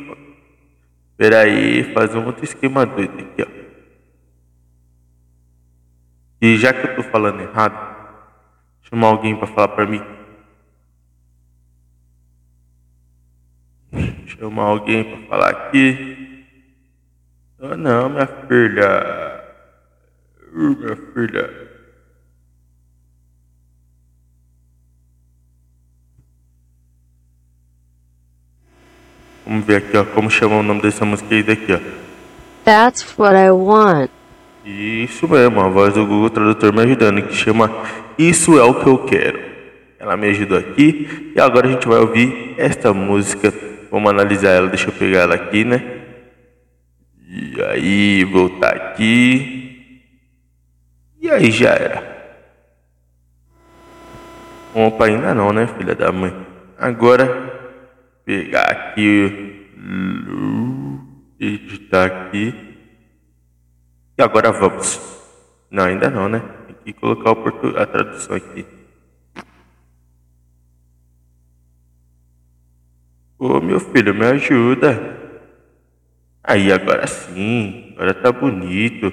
Espera 1.13 1.41
aí, 1.43 1.85
fazer 1.93 2.19
um 2.19 2.27
outro 2.27 2.45
esquema 2.45 2.85
doido 2.85 3.19
aqui, 3.21 3.43
ó. 3.43 3.61
E 6.41 6.57
já 6.57 6.73
que 6.73 6.87
eu 6.87 6.97
tô 6.97 7.03
falando 7.03 7.41
errado, 7.41 7.97
chamar 8.83 9.09
alguém 9.09 9.37
para 9.37 9.47
falar 9.47 9.69
para 9.69 9.87
mim. 9.87 10.03
Chamar 14.27 14.63
alguém 14.63 15.05
para 15.05 15.29
falar 15.29 15.51
aqui. 15.51 16.47
Oh, 17.59 17.77
não, 17.77 18.09
minha 18.09 18.27
filha. 18.27 19.45
Uh, 20.53 20.77
minha 20.77 20.97
filha. 20.97 21.70
Vamos 29.51 29.65
ver 29.65 29.79
aqui, 29.79 29.97
ó, 29.97 30.05
como 30.05 30.31
chama 30.31 30.59
o 30.59 30.63
nome 30.63 30.81
dessa 30.81 31.05
música 31.05 31.35
aí 31.35 31.43
daqui, 31.43 31.73
ó. 31.73 31.81
That's 32.65 33.19
what 33.19 33.35
I 33.37 33.51
want. 33.51 34.09
Isso 34.65 35.27
mesmo, 35.27 35.61
a 35.61 35.69
voz 35.69 35.93
do 35.93 36.07
Google 36.07 36.31
Tradutor 36.31 36.73
me 36.73 36.83
ajudando, 36.83 37.21
que 37.23 37.35
chama 37.35 37.69
Isso 38.17 38.57
é 38.57 38.63
o 38.63 38.75
que 38.75 38.87
eu 38.87 38.99
quero. 38.99 39.41
Ela 39.99 40.17
me 40.17 40.29
ajudou 40.29 40.57
aqui 40.57 41.33
e 41.35 41.41
agora 41.41 41.67
a 41.67 41.73
gente 41.73 41.89
vai 41.89 41.99
ouvir 41.99 42.55
esta 42.59 42.95
música. 42.95 43.53
Vamos 43.91 44.09
analisar 44.09 44.51
ela, 44.51 44.69
deixa 44.69 44.89
eu 44.89 44.93
pegar 44.93 45.23
ela 45.23 45.35
aqui, 45.35 45.65
né? 45.65 45.83
E 47.29 47.61
aí, 47.61 48.23
voltar 48.23 48.77
aqui. 48.77 50.05
E 51.21 51.29
aí 51.29 51.51
já 51.51 51.71
era. 51.71 52.37
Opa, 54.73 55.07
ainda 55.07 55.35
não, 55.35 55.53
né, 55.53 55.69
filha 55.77 55.97
da 55.97 56.13
mãe? 56.13 56.33
Agora 56.79 57.50
pegar 58.25 58.71
aqui, 58.71 59.69
editar 61.39 62.07
aqui. 62.07 62.55
E 64.19 64.23
agora 64.23 64.53
vamos. 64.53 65.01
Não, 65.71 65.85
ainda 65.85 66.11
não, 66.11 66.29
né? 66.29 66.43
Tem 66.67 66.77
que 66.85 67.01
colocar 67.01 67.33
a 67.81 67.87
tradução 67.87 68.37
aqui. 68.37 68.67
Ô 73.39 73.61
meu 73.61 73.81
filho, 73.81 74.15
me 74.15 74.27
ajuda. 74.27 75.19
Aí, 76.45 76.71
agora 76.73 77.07
sim. 77.07 77.93
Agora 77.97 78.13
tá 78.13 78.31
bonito. 78.31 79.13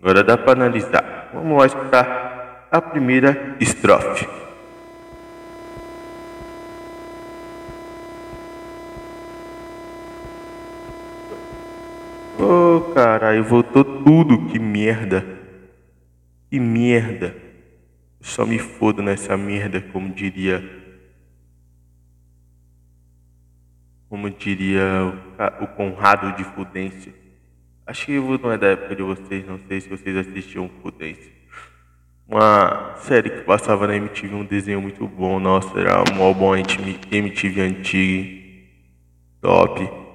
Agora 0.00 0.22
dá 0.22 0.36
para 0.36 0.52
analisar. 0.52 1.30
Vamos 1.32 1.58
lá 1.58 1.66
escutar 1.66 2.68
a 2.70 2.80
primeira 2.80 3.56
estrofe. 3.58 4.28
Oh, 12.38 12.92
caralho, 13.06 13.44
voltou 13.44 13.84
tudo. 13.84 14.46
Que 14.46 14.58
merda. 14.58 15.24
Que 16.50 16.58
merda. 16.58 17.36
Só 18.20 18.44
me 18.44 18.58
fodo 18.58 19.02
nessa 19.02 19.36
merda, 19.36 19.80
como 19.80 20.12
diria. 20.12 20.62
Como 24.08 24.28
diria 24.30 24.82
o, 25.60 25.66
Conrado 25.68 26.36
de 26.36 26.42
Fudência. 26.42 27.14
Acho 27.86 28.06
que 28.06 28.18
não 28.18 28.50
é 28.50 28.58
da 28.58 28.68
época 28.68 28.96
de 28.96 29.02
vocês, 29.02 29.46
não 29.46 29.60
sei 29.68 29.80
se 29.80 29.88
vocês 29.88 30.16
assistiam 30.16 30.68
Fudência. 30.82 31.30
Uma 32.26 32.96
série 32.96 33.30
que 33.30 33.40
passava 33.42 33.86
na 33.86 33.94
MTV, 33.94 34.34
um 34.34 34.44
desenho 34.44 34.82
muito 34.82 35.06
bom. 35.06 35.38
Nossa, 35.38 35.78
era 35.78 36.02
mó 36.14 36.32
bom 36.32 36.56
MTV 36.56 37.60
antigo. 37.60 38.42
Top. 39.40 40.05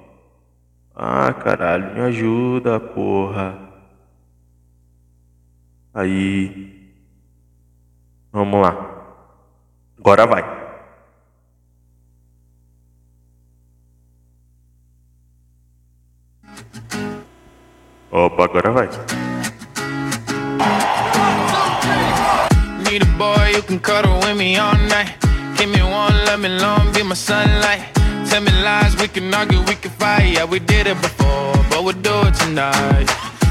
Ah, 0.94 1.32
caralho, 1.32 1.94
me 1.94 2.00
ajuda, 2.02 2.78
porra. 2.78 3.58
Aí. 5.94 6.92
Vamos 8.32 8.60
lá. 8.62 8.92
Agora 9.98 10.26
vai. 10.26 10.62
Opa, 18.10 18.44
agora 18.44 18.70
vai. 18.70 18.88
Need 22.84 23.02
a 23.02 23.06
boy 23.16 23.52
you 23.54 23.62
can 23.62 23.78
cuddle 23.78 24.20
with 24.20 24.36
me 24.36 24.58
all 24.58 24.76
night. 24.88 25.16
Give 25.56 25.70
me 25.70 25.82
one, 25.82 26.24
let 26.26 26.38
me 26.38 26.48
long, 26.48 26.92
be 26.92 27.02
my 27.02 27.14
sunlight. 27.14 28.01
Tell 28.32 28.40
me 28.40 28.50
lies, 28.64 28.96
we 28.96 29.08
can 29.08 29.34
argue, 29.34 29.60
we 29.68 29.74
can 29.74 29.90
fight. 29.90 30.32
Yeah, 30.32 30.46
we 30.46 30.58
did 30.58 30.86
it 30.86 30.96
before, 31.02 31.52
but 31.68 31.84
we'll 31.84 31.92
do 31.92 32.26
it 32.26 32.32
tonight. 32.32 33.04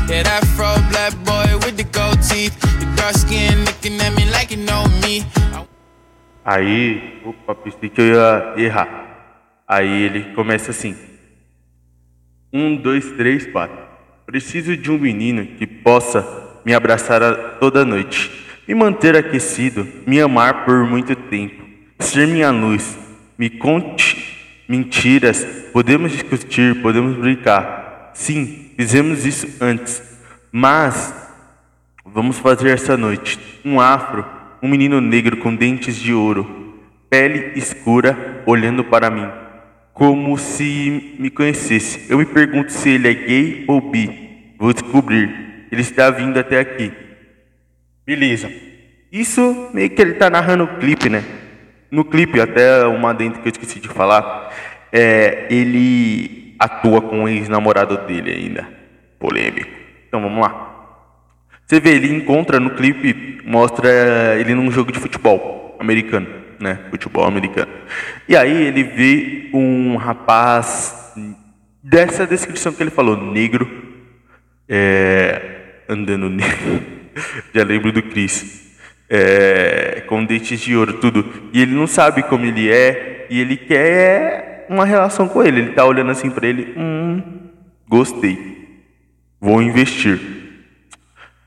Yeah, 0.10 0.24
that 0.24 0.44
fro 0.58 0.74
black 0.90 1.14
boy 1.22 1.54
with 1.62 1.78
the 1.78 1.86
gold 1.94 2.18
teeth. 2.24 2.58
The 2.80 2.88
dark 2.98 3.14
skin 3.14 3.64
looking 3.64 4.02
at 4.02 4.12
me 4.18 4.26
like 4.32 4.50
you 4.50 4.58
know 4.58 4.84
me. 5.04 5.24
Aí, 6.44 7.22
opa, 7.24 7.54
pensei 7.54 7.90
que 7.92 8.02
eu 8.02 8.08
ia 8.08 8.54
errar. 8.58 8.90
Aí 9.68 10.02
ele 10.02 10.34
começa 10.34 10.72
assim: 10.72 10.96
Um, 12.52 12.76
dois, 12.76 13.06
três, 13.12 13.46
quatro. 13.46 13.78
Preciso 14.26 14.76
de 14.76 14.90
um 14.90 14.98
menino 14.98 15.46
que 15.46 15.68
possa 15.68 16.26
me 16.66 16.74
abraçar 16.74 17.22
toda 17.60 17.86
noite, 17.86 18.32
me 18.68 18.74
manter 18.74 19.16
aquecido, 19.16 19.88
me 20.08 20.20
amar 20.20 20.66
por 20.66 20.84
muito 20.90 21.16
tempo, 21.16 21.64
ser 22.00 22.28
minha 22.28 22.50
luz. 22.50 22.98
Me 23.38 23.48
conte 23.48 24.21
mentiras, 24.72 25.46
podemos 25.74 26.14
discutir, 26.14 26.82
podemos 26.82 27.18
brincar. 27.18 28.12
Sim, 28.14 28.72
fizemos 28.78 29.26
isso 29.26 29.48
antes, 29.60 30.02
mas 30.52 31.14
vamos 32.06 32.40
fazer 32.40 32.70
essa 32.70 32.96
noite 32.96 33.38
um 33.66 33.80
afro, 33.80 34.26
um 34.64 34.70
menino 34.70 35.02
negro 35.02 35.38
com 35.38 35.54
dentes 35.54 35.96
de 35.96 36.14
ouro, 36.14 36.80
pele 37.10 37.60
escura, 37.60 38.44
olhando 38.46 38.84
para 38.84 39.10
mim 39.10 39.28
como 39.94 40.38
se 40.38 41.16
me 41.20 41.30
conhecesse. 41.30 42.10
Eu 42.10 42.18
me 42.18 42.26
pergunto 42.26 42.72
se 42.72 42.90
ele 42.90 43.08
é 43.08 43.14
gay 43.14 43.66
ou 43.68 43.82
bi. 43.82 44.56
Vou 44.58 44.74
descobrir. 44.74 45.68
Ele 45.72 45.82
está 45.82 46.10
vindo 46.10 46.40
até 46.40 46.60
aqui. 46.60 46.92
Beleza. 48.06 48.52
Isso 49.12 49.70
meio 49.74 49.90
que 49.90 50.02
ele 50.02 50.14
está 50.14 50.30
narrando 50.30 50.64
o 50.64 50.80
clipe, 50.80 51.10
né? 51.10 51.24
No 51.92 52.06
clipe, 52.06 52.40
até 52.40 52.86
uma 52.86 53.14
dentro 53.14 53.42
que 53.42 53.50
eu 53.50 53.52
esqueci 53.52 53.80
de 53.80 53.90
falar, 53.90 54.52
é, 54.92 55.48
ele 55.50 56.56
atua 56.58 57.02
com 57.02 57.26
o 57.26 57.28
ex-namorado 57.28 57.98
dele 58.08 58.32
ainda. 58.32 58.68
Polêmico. 59.20 59.70
Então 60.08 60.22
vamos 60.22 60.42
lá. 60.42 60.70
Você 61.68 61.80
vê, 61.80 61.92
ele 61.92 62.14
encontra 62.16 62.60
no 62.60 62.72
clipe, 62.72 63.42
mostra 63.46 63.90
ele 64.40 64.56
num 64.56 64.72
jogo 64.72 64.92
de 64.92 65.00
futebol 65.00 65.76
americano 65.80 66.42
né, 66.62 66.80
futebol 66.90 67.26
americano. 67.26 67.72
E 68.30 68.38
aí 68.38 68.68
ele 68.68 68.84
vê 68.84 69.50
um 69.54 69.98
rapaz 69.98 71.14
dessa 71.84 72.28
descrição 72.28 72.72
que 72.72 72.84
ele 72.84 72.92
falou, 72.92 73.18
negro, 73.18 73.68
é, 74.70 75.84
andando 75.90 76.30
negro, 76.30 76.82
já 77.54 77.64
lembro 77.64 77.92
do 77.92 78.04
Cris, 78.04 78.71
é, 79.12 80.04
com 80.08 80.24
dentes 80.24 80.62
de 80.62 80.74
ouro, 80.74 80.94
tudo. 80.94 81.26
E 81.52 81.62
ele 81.62 81.76
não 81.76 81.86
sabe 81.86 82.24
como 82.24 82.46
ele 82.46 82.72
é 82.72 83.28
e 83.30 83.42
ele 83.42 83.58
quer 83.58 84.66
uma 84.70 84.86
relação 84.86 85.28
com 85.28 85.44
ele. 85.44 85.60
Ele 85.60 85.70
está 85.72 85.86
olhando 85.86 86.12
assim 86.12 86.30
para 86.30 86.48
ele, 86.48 86.74
hum, 86.78 87.22
gostei, 87.90 88.40
vou 89.40 89.62
investir. 89.62 90.18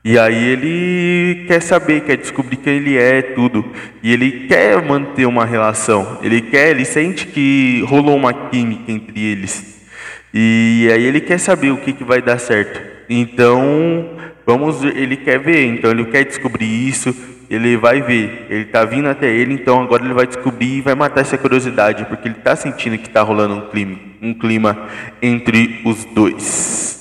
E 0.03 0.19
aí 0.19 0.43
ele 0.43 1.45
quer 1.47 1.59
saber, 1.59 2.01
quer 2.01 2.17
descobrir 2.17 2.57
quem 2.57 2.75
ele 2.75 2.95
é, 2.95 3.23
tudo. 3.23 3.65
E 4.03 4.13
ele 4.13 4.45
quer 4.47 4.79
manter 4.85 5.25
uma 5.25 5.43
relação. 5.43 6.19
Ele 6.21 6.41
quer, 6.41 6.69
ele 6.69 6.85
sente 6.85 7.25
que 7.25 7.83
rolou 7.87 8.15
uma 8.15 8.31
química 8.31 8.91
entre 8.91 9.19
eles. 9.19 9.83
E 10.31 10.87
aí 10.93 11.03
ele 11.03 11.19
quer 11.19 11.39
saber 11.39 11.71
o 11.71 11.77
que, 11.77 11.91
que 11.91 12.03
vai 12.03 12.21
dar 12.21 12.37
certo. 12.37 12.79
Então, 13.09 14.11
vamos, 14.45 14.83
ele 14.83 15.17
quer 15.17 15.39
ver, 15.39 15.65
então 15.65 15.89
ele 15.89 16.05
quer 16.05 16.23
descobrir 16.23 16.87
isso, 16.87 17.15
ele 17.49 17.77
vai 17.77 18.01
ver. 18.01 18.47
Ele 18.49 18.63
está 18.63 18.83
vindo 18.85 19.07
até 19.07 19.27
ele, 19.27 19.53
então 19.53 19.81
agora 19.81 20.03
ele 20.03 20.13
vai 20.13 20.27
descobrir 20.27 20.77
e 20.77 20.81
vai 20.81 20.95
matar 20.95 21.21
essa 21.21 21.37
curiosidade, 21.37 22.05
porque 22.05 22.27
ele 22.27 22.37
está 22.37 22.55
sentindo 22.55 22.97
que 22.97 23.07
está 23.07 23.21
rolando 23.21 23.55
um 23.55 23.69
clima, 23.69 23.99
um 24.21 24.33
clima 24.33 24.87
entre 25.21 25.81
os 25.85 26.05
dois. 26.05 26.95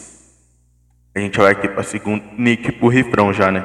A 1.15 1.21
gente 1.21 1.39
vai 1.39 1.53
aqui 1.53 1.69
para 1.69 1.83
segundo 1.83 2.25
nick 2.37 2.73
pro 2.73 2.89
refrão 2.89 3.33
já, 3.33 3.51
né? 3.51 3.63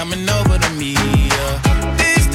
Coming 0.00 0.26
over 0.30 0.58
to 0.58 0.70
me. 0.78 0.94
Yeah. 0.94 1.96
Days 1.98 2.26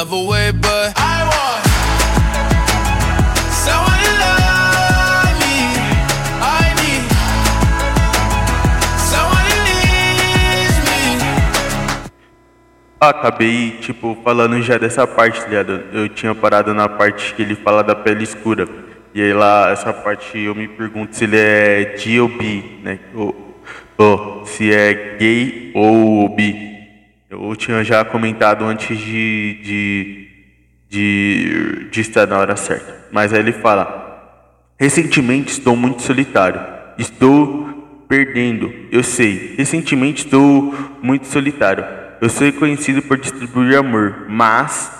love 0.00 0.12
away, 0.12 0.52
but 0.52 0.92
I 0.96 1.24
want. 1.24 1.70
acabei, 13.02 13.78
tipo, 13.80 14.14
falando 14.22 14.60
já 14.60 14.76
dessa 14.76 15.06
parte, 15.06 15.40
tá 15.40 15.48
ligado? 15.48 15.84
Eu 15.90 16.06
tinha 16.10 16.34
parado 16.34 16.74
na 16.74 16.86
parte 16.86 17.32
que 17.32 17.40
ele 17.40 17.54
fala 17.54 17.82
da 17.82 17.94
pele 17.94 18.24
escura. 18.24 18.68
E 19.14 19.22
aí 19.22 19.32
lá, 19.32 19.70
essa 19.70 19.90
parte 19.90 20.38
eu 20.38 20.54
me 20.54 20.68
pergunto 20.68 21.16
se 21.16 21.24
ele 21.24 21.38
é 21.38 21.96
G 21.96 22.20
ou 22.20 22.28
bi, 22.28 22.78
né? 22.84 22.98
Ou, 23.14 23.58
ou 23.96 24.44
se 24.44 24.70
é 24.70 25.16
gay 25.18 25.72
ou 25.74 26.28
bi. 26.28 26.69
Eu 27.30 27.54
tinha 27.54 27.84
já 27.84 28.04
comentado 28.04 28.64
antes 28.64 28.98
de, 28.98 29.60
de, 29.62 30.28
de, 30.88 31.88
de 31.88 32.00
estar 32.00 32.26
na 32.26 32.36
hora 32.36 32.56
certa. 32.56 33.06
Mas 33.12 33.32
aí 33.32 33.38
ele 33.38 33.52
fala: 33.52 34.40
Recentemente 34.76 35.52
estou 35.52 35.76
muito 35.76 36.02
solitário. 36.02 36.60
Estou 36.98 38.04
perdendo, 38.08 38.74
eu 38.90 39.04
sei. 39.04 39.54
Recentemente 39.56 40.24
estou 40.24 40.74
muito 41.00 41.28
solitário. 41.28 41.84
Eu 42.20 42.28
sou 42.28 42.52
conhecido 42.52 43.00
por 43.00 43.16
distribuir 43.16 43.78
amor, 43.78 44.26
mas 44.28 44.90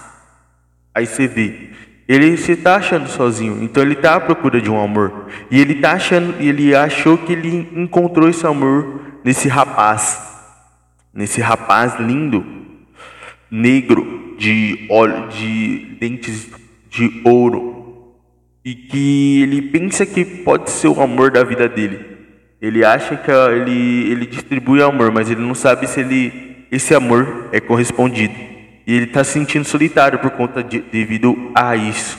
aí 0.95 1.07
você 1.07 1.27
vê, 1.27 1.71
ele 2.09 2.37
se 2.37 2.53
está 2.53 2.77
achando 2.77 3.09
sozinho, 3.09 3.63
então 3.63 3.83
ele 3.83 3.93
está 3.95 4.15
à 4.15 4.21
procura 4.21 4.61
de 4.61 4.71
um 4.71 4.81
amor. 4.81 5.27
E 5.51 5.61
ele 5.61 5.75
tá 5.75 5.93
achando, 5.93 6.41
ele 6.41 6.75
achou 6.75 7.19
que 7.19 7.33
ele 7.33 7.69
encontrou 7.75 8.29
esse 8.29 8.47
amor 8.47 9.01
nesse 9.25 9.49
rapaz, 9.49 10.30
nesse 11.13 11.41
rapaz 11.41 11.99
lindo, 11.99 12.45
negro, 13.51 14.37
de 14.39 14.87
olho, 14.89 15.29
de 15.29 15.97
dentes 16.01 16.49
de 16.89 17.21
ouro, 17.25 18.15
e 18.65 18.75
que 18.75 19.43
ele 19.43 19.63
pensa 19.63 20.05
que 20.07 20.25
pode 20.25 20.71
ser 20.71 20.89
o 20.89 21.01
amor 21.01 21.31
da 21.31 21.45
vida 21.45 21.69
dele. 21.69 22.19
Ele 22.61 22.85
acha 22.85 23.17
que 23.17 23.31
ele, 23.31 24.11
ele 24.11 24.27
distribui 24.27 24.83
amor, 24.83 25.11
mas 25.11 25.31
ele 25.31 25.41
não 25.41 25.55
sabe 25.55 25.87
se 25.87 26.01
ele 26.01 26.51
esse 26.71 26.95
amor 26.95 27.49
é 27.53 27.61
correspondido. 27.61 28.35
E 28.87 28.95
ele 28.95 29.07
está 29.07 29.25
se 29.25 29.33
sentindo 29.33 29.65
solitário 29.65 30.19
por 30.19 30.31
conta 30.31 30.63
de 30.63 30.81
devido 30.81 31.51
a 31.55 31.75
isso. 31.75 32.19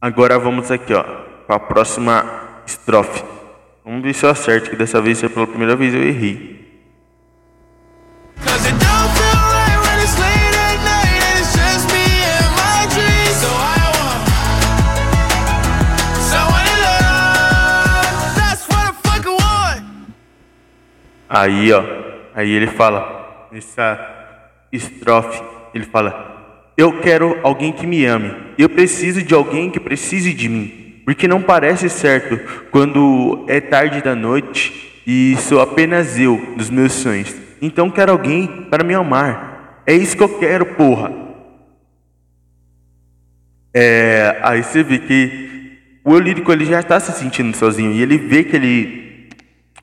Agora 0.00 0.38
vamos 0.38 0.70
aqui, 0.70 0.92
ó, 0.92 1.02
para 1.46 1.56
a 1.56 1.60
próxima 1.60 2.62
estrofe. 2.66 3.22
Vamos 3.84 4.02
ver 4.02 4.14
se 4.14 4.24
eu 4.26 4.30
acerto, 4.30 4.70
que 4.70 4.76
dessa 4.76 5.00
vez 5.00 5.20
pela 5.20 5.46
primeira 5.46 5.76
vez 5.76 5.94
eu 5.94 6.02
errei. 6.02 6.63
Aí, 21.28 21.72
ó, 21.72 21.82
Aí 22.34 22.50
ele 22.50 22.66
fala, 22.66 23.48
nessa 23.52 23.96
estrofe, 24.72 25.40
ele 25.72 25.84
fala: 25.84 26.72
Eu 26.76 27.00
quero 27.00 27.38
alguém 27.44 27.72
que 27.72 27.86
me 27.86 28.04
ame. 28.04 28.34
Eu 28.58 28.68
preciso 28.68 29.22
de 29.22 29.32
alguém 29.32 29.70
que 29.70 29.78
precise 29.78 30.34
de 30.34 30.48
mim. 30.48 31.02
Porque 31.04 31.28
não 31.28 31.40
parece 31.40 31.88
certo 31.88 32.40
quando 32.70 33.44
é 33.46 33.60
tarde 33.60 34.02
da 34.02 34.16
noite 34.16 35.02
e 35.06 35.36
sou 35.36 35.60
apenas 35.60 36.18
eu 36.18 36.54
dos 36.56 36.70
meus 36.70 36.92
sonhos. 36.92 37.43
Então 37.60 37.90
quero 37.90 38.12
alguém 38.12 38.66
para 38.70 38.84
me 38.84 38.94
amar. 38.94 39.82
É 39.86 39.94
isso 39.94 40.16
que 40.16 40.22
eu 40.22 40.38
quero, 40.38 40.66
porra. 40.66 41.12
É, 43.72 44.38
aí 44.42 44.62
você 44.62 44.82
vê 44.82 44.98
que 44.98 45.78
o 46.04 46.14
eu 46.14 46.20
lírico 46.20 46.52
ele 46.52 46.64
já 46.64 46.80
está 46.80 47.00
se 47.00 47.12
sentindo 47.12 47.56
sozinho 47.56 47.92
e 47.92 48.00
ele 48.00 48.18
vê 48.18 48.44
que 48.44 48.54
ele 48.54 49.04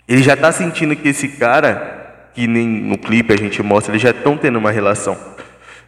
ele 0.08 0.24
já 0.24 0.36
tá 0.36 0.52
sentindo 0.52 0.96
que 0.96 1.08
esse 1.08 1.28
cara, 1.28 2.30
que 2.34 2.46
nem 2.48 2.68
no 2.68 2.98
clipe 2.98 3.34
a 3.34 3.38
gente 3.38 3.64
mostra, 3.64 3.94
eles 3.94 4.02
já 4.02 4.10
estão 4.10 4.36
tendo 4.36 4.60
uma 4.60 4.72
relação. 4.72 5.18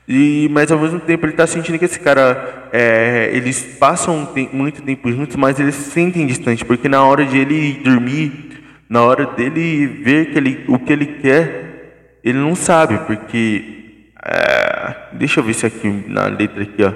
E, 0.07 0.49
mas 0.51 0.71
ao 0.71 0.79
mesmo 0.79 0.99
tempo 0.99 1.25
ele 1.25 1.33
está 1.33 1.47
sentindo 1.47 1.79
que 1.79 1.85
esse 1.85 1.99
cara, 1.99 2.69
é, 2.71 3.29
eles 3.33 3.61
passam 3.79 4.29
muito 4.51 4.81
tempo 4.81 5.11
juntos, 5.11 5.35
mas 5.35 5.59
eles 5.59 5.75
se 5.75 5.91
sentem 5.91 6.25
distantes, 6.25 6.63
porque 6.63 6.89
na 6.89 7.03
hora 7.03 7.25
de 7.25 7.37
ele 7.37 7.81
dormir, 7.83 8.63
na 8.89 9.01
hora 9.01 9.25
dele 9.25 9.87
ver 9.87 10.31
que 10.31 10.37
ele, 10.37 10.63
o 10.67 10.77
que 10.77 10.93
ele 10.93 11.05
quer, 11.05 11.62
ele 12.23 12.37
não 12.37 12.55
sabe, 12.55 12.97
porque 12.99 14.11
é, 14.23 14.95
deixa 15.13 15.39
eu 15.39 15.43
ver 15.43 15.53
se 15.53 15.65
aqui 15.65 15.87
na 16.07 16.27
letra 16.27 16.63
aqui, 16.63 16.83
ó. 16.83 16.93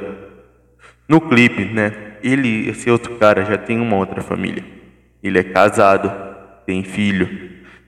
No 1.08 1.22
clipe, 1.22 1.66
né? 1.66 1.92
Ele, 2.24 2.70
esse 2.70 2.90
outro 2.90 3.16
cara 3.16 3.44
já 3.46 3.58
tem 3.58 3.80
uma 3.80 3.96
outra 3.98 4.22
família. 4.22 4.64
Ele 5.22 5.40
é 5.40 5.44
casado, 5.44 6.12
tem 6.66 6.84
filho. 6.84 7.28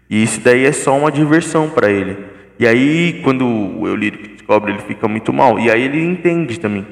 E 0.10 0.24
isso 0.24 0.42
daí 0.42 0.66
é 0.66 0.72
só 0.72 0.98
uma 0.98 1.12
diversão 1.12 1.70
para 1.70 1.90
ele. 1.90 2.18
E 2.60 2.68
aí, 2.68 3.22
quando 3.24 3.46
o 3.46 3.88
Eulírico 3.88 4.28
descobre, 4.28 4.72
ele 4.72 4.82
fica 4.82 5.08
muito 5.08 5.32
mal. 5.32 5.60
E 5.60 5.72
aí 5.72 5.82
ele 5.82 6.02
entende 6.02 6.60
também. 6.60 6.86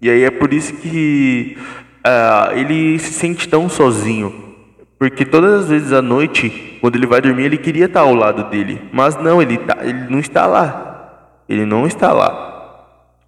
E 0.00 0.10
aí 0.10 0.22
é 0.24 0.30
por 0.30 0.52
isso 0.52 0.74
que 0.74 1.56
uh, 2.04 2.56
ele 2.58 2.98
se 2.98 3.12
sente 3.12 3.48
tão 3.48 3.68
sozinho. 3.68 4.53
Porque 5.10 5.26
todas 5.26 5.64
as 5.64 5.68
vezes 5.68 5.92
à 5.92 6.00
noite, 6.00 6.78
quando 6.80 6.96
ele 6.96 7.06
vai 7.06 7.20
dormir, 7.20 7.44
ele 7.44 7.58
queria 7.58 7.84
estar 7.84 8.00
ao 8.00 8.14
lado 8.14 8.44
dele. 8.44 8.80
Mas 8.90 9.14
não, 9.16 9.42
ele, 9.42 9.58
tá, 9.58 9.76
ele 9.82 10.06
não 10.08 10.18
está 10.18 10.46
lá. 10.46 11.34
Ele 11.46 11.66
não 11.66 11.86
está 11.86 12.10
lá. 12.10 12.86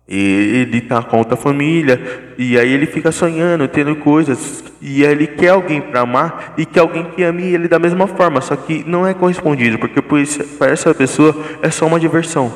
Ele 0.09 0.79
está 0.79 1.03
com 1.03 1.19
outra 1.19 1.37
família. 1.37 2.33
E 2.39 2.59
aí 2.59 2.73
ele 2.73 2.87
fica 2.87 3.13
sonhando, 3.13 3.69
tendo 3.69 3.95
coisas. 3.97 4.65
E 4.81 5.05
aí 5.05 5.13
ele 5.13 5.27
quer 5.27 5.51
alguém 5.51 5.83
para 5.83 6.01
amar. 6.01 6.55
E 6.57 6.65
que 6.65 6.79
alguém 6.79 7.05
que 7.11 7.23
ame 7.23 7.43
ele 7.43 7.69
da 7.69 7.79
mesma 7.79 8.07
forma. 8.07 8.41
Só 8.41 8.57
que 8.57 8.83
não 8.87 9.07
é 9.07 9.13
correspondido. 9.13 9.79
Porque 9.79 10.01
para 10.01 10.71
essa 10.71 10.95
pessoa 10.95 11.37
é 11.61 11.71
só 11.71 11.87
uma 11.87 12.01
diversão. 12.01 12.51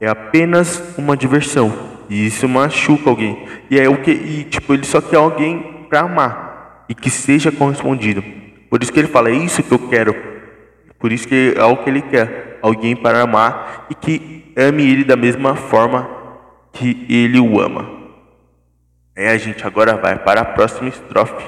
É 0.00 0.08
apenas 0.08 0.82
uma 0.96 1.14
diversão. 1.14 1.70
E 2.08 2.28
isso 2.28 2.48
machuca 2.48 3.10
alguém. 3.10 3.44
E 3.70 3.78
é 3.78 3.86
o 3.90 3.98
que 3.98 4.10
e, 4.10 4.44
tipo, 4.44 4.72
ele 4.72 4.86
só 4.86 5.02
quer 5.02 5.16
alguém 5.16 5.84
para 5.90 6.00
amar 6.00 6.86
e 6.88 6.94
que 6.94 7.10
seja 7.10 7.52
correspondido. 7.52 8.24
Por 8.68 8.82
isso 8.82 8.92
que 8.92 8.98
ele 8.98 9.08
fala, 9.08 9.30
é 9.30 9.34
isso 9.34 9.62
que 9.62 9.72
eu 9.72 9.88
quero. 9.88 10.14
Por 10.98 11.12
isso 11.12 11.28
que 11.28 11.54
é 11.56 11.64
o 11.64 11.76
que 11.76 11.90
ele 11.90 12.02
quer, 12.02 12.58
alguém 12.62 12.96
para 12.96 13.22
amar 13.22 13.86
e 13.90 13.94
que 13.94 14.52
ame 14.56 14.82
ele 14.82 15.04
da 15.04 15.16
mesma 15.16 15.54
forma 15.54 16.08
que 16.72 17.06
ele 17.08 17.38
o 17.38 17.60
ama. 17.60 17.90
É, 19.16 19.30
a 19.30 19.38
gente 19.38 19.64
agora 19.64 19.96
vai 19.96 20.18
para 20.18 20.40
a 20.40 20.44
próxima 20.44 20.88
estrofe. 20.88 21.44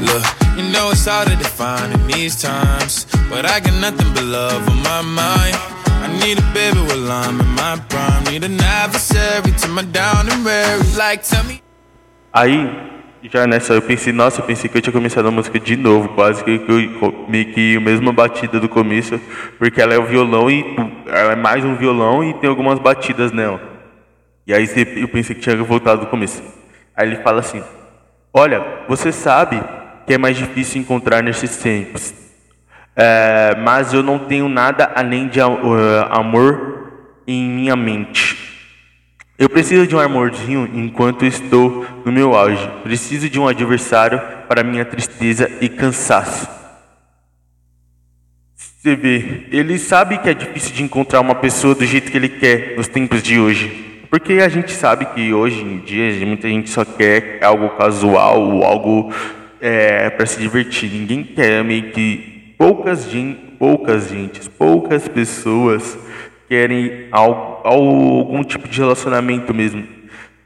Look. 0.00 0.42
You 0.56 0.64
know 0.64 0.90
it's 0.90 1.06
hard 1.06 1.28
to 1.28 1.36
define 1.36 1.92
in 1.92 2.06
these 2.06 2.36
times. 2.36 3.06
But 3.30 3.46
I 3.46 3.60
got 3.60 3.72
nothing 3.80 4.12
but 4.12 4.24
love 4.24 4.68
on 4.68 4.82
my 4.82 5.00
mind. 5.00 5.81
Need 6.20 6.38
a 6.38 6.42
baby 6.52 6.80
while 6.80 7.10
I'm 7.10 7.40
in 7.40 7.48
my 7.54 7.80
prime. 7.88 8.24
Need 8.24 8.44
an 8.44 8.60
adversary 8.60 9.52
to 9.52 9.68
my 9.68 9.82
down 9.82 10.28
and. 10.28 10.42
Like, 10.96 11.22
tell 11.24 11.44
me. 11.44 11.62
Aí, 12.32 12.68
já 13.22 13.46
nessa, 13.46 13.74
eu 13.74 13.82
pensei, 13.82 14.12
nossa, 14.12 14.40
eu 14.40 14.44
pensei 14.44 14.68
que 14.68 14.76
eu 14.76 14.82
tinha 14.82 14.92
começado 14.92 15.28
a 15.28 15.30
música 15.30 15.60
de 15.60 15.76
novo, 15.76 16.08
quase 16.10 16.42
que, 16.42 16.58
que 16.58 16.70
eu, 16.70 17.26
meio 17.28 17.52
que 17.52 17.76
a 17.76 17.80
mesma 17.80 18.12
batida 18.12 18.58
do 18.58 18.68
começo, 18.68 19.20
porque 19.58 19.80
ela 19.80 19.94
é 19.94 19.98
o 19.98 20.04
violão 20.04 20.50
e 20.50 20.64
ela 21.06 21.32
é 21.32 21.36
mais 21.36 21.64
um 21.64 21.76
violão 21.76 22.24
e 22.24 22.34
tem 22.34 22.48
algumas 22.48 22.78
batidas 22.78 23.30
nela. 23.30 23.60
E 24.46 24.52
aí 24.52 24.68
eu 24.96 25.08
pensei 25.08 25.36
que 25.36 25.40
tinha 25.42 25.56
voltado 25.62 26.02
do 26.02 26.06
começo. 26.08 26.42
Aí 26.96 27.06
ele 27.08 27.16
fala 27.22 27.40
assim: 27.40 27.62
Olha, 28.34 28.64
você 28.88 29.12
sabe 29.12 29.62
que 30.06 30.14
é 30.14 30.18
mais 30.18 30.36
difícil 30.36 30.80
encontrar 30.80 31.22
nesses 31.22 31.56
tempos. 31.58 32.21
É, 32.94 33.56
mas 33.62 33.92
eu 33.92 34.02
não 34.02 34.18
tenho 34.18 34.48
nada 34.48 34.92
além 34.94 35.28
de 35.28 35.40
uh, 35.40 36.06
amor 36.10 36.92
em 37.26 37.48
minha 37.48 37.74
mente. 37.74 38.52
Eu 39.38 39.48
preciso 39.48 39.86
de 39.86 39.96
um 39.96 39.98
amorzinho 39.98 40.70
enquanto 40.74 41.24
estou 41.24 41.86
no 42.04 42.12
meu 42.12 42.34
auge. 42.34 42.68
Preciso 42.82 43.28
de 43.28 43.40
um 43.40 43.48
adversário 43.48 44.20
para 44.46 44.62
minha 44.62 44.84
tristeza 44.84 45.50
e 45.60 45.68
cansaço. 45.68 46.48
Você 48.54 48.94
vê, 48.94 49.46
ele 49.50 49.78
sabe 49.78 50.18
que 50.18 50.28
é 50.28 50.34
difícil 50.34 50.72
de 50.74 50.82
encontrar 50.82 51.20
uma 51.20 51.34
pessoa 51.34 51.74
do 51.74 51.84
jeito 51.84 52.10
que 52.10 52.16
ele 52.16 52.28
quer 52.28 52.76
nos 52.76 52.88
tempos 52.88 53.22
de 53.22 53.38
hoje. 53.40 54.00
Porque 54.10 54.34
a 54.34 54.48
gente 54.48 54.72
sabe 54.72 55.06
que 55.06 55.32
hoje 55.32 55.62
em 55.62 55.78
dia 55.78 56.26
muita 56.26 56.48
gente 56.48 56.68
só 56.68 56.84
quer 56.84 57.38
algo 57.42 57.70
casual, 57.70 58.62
algo 58.62 59.12
é, 59.60 60.10
para 60.10 60.26
se 60.26 60.38
divertir. 60.38 60.90
Ninguém 60.90 61.24
quer 61.24 61.64
meio 61.64 61.90
que 61.92 62.31
poucas 62.58 63.08
poucas 63.58 64.08
gentes, 64.08 64.48
poucas 64.48 65.08
pessoas 65.08 65.98
querem 66.48 67.06
algum 67.10 68.42
tipo 68.44 68.68
de 68.68 68.78
relacionamento 68.78 69.54
mesmo. 69.54 69.84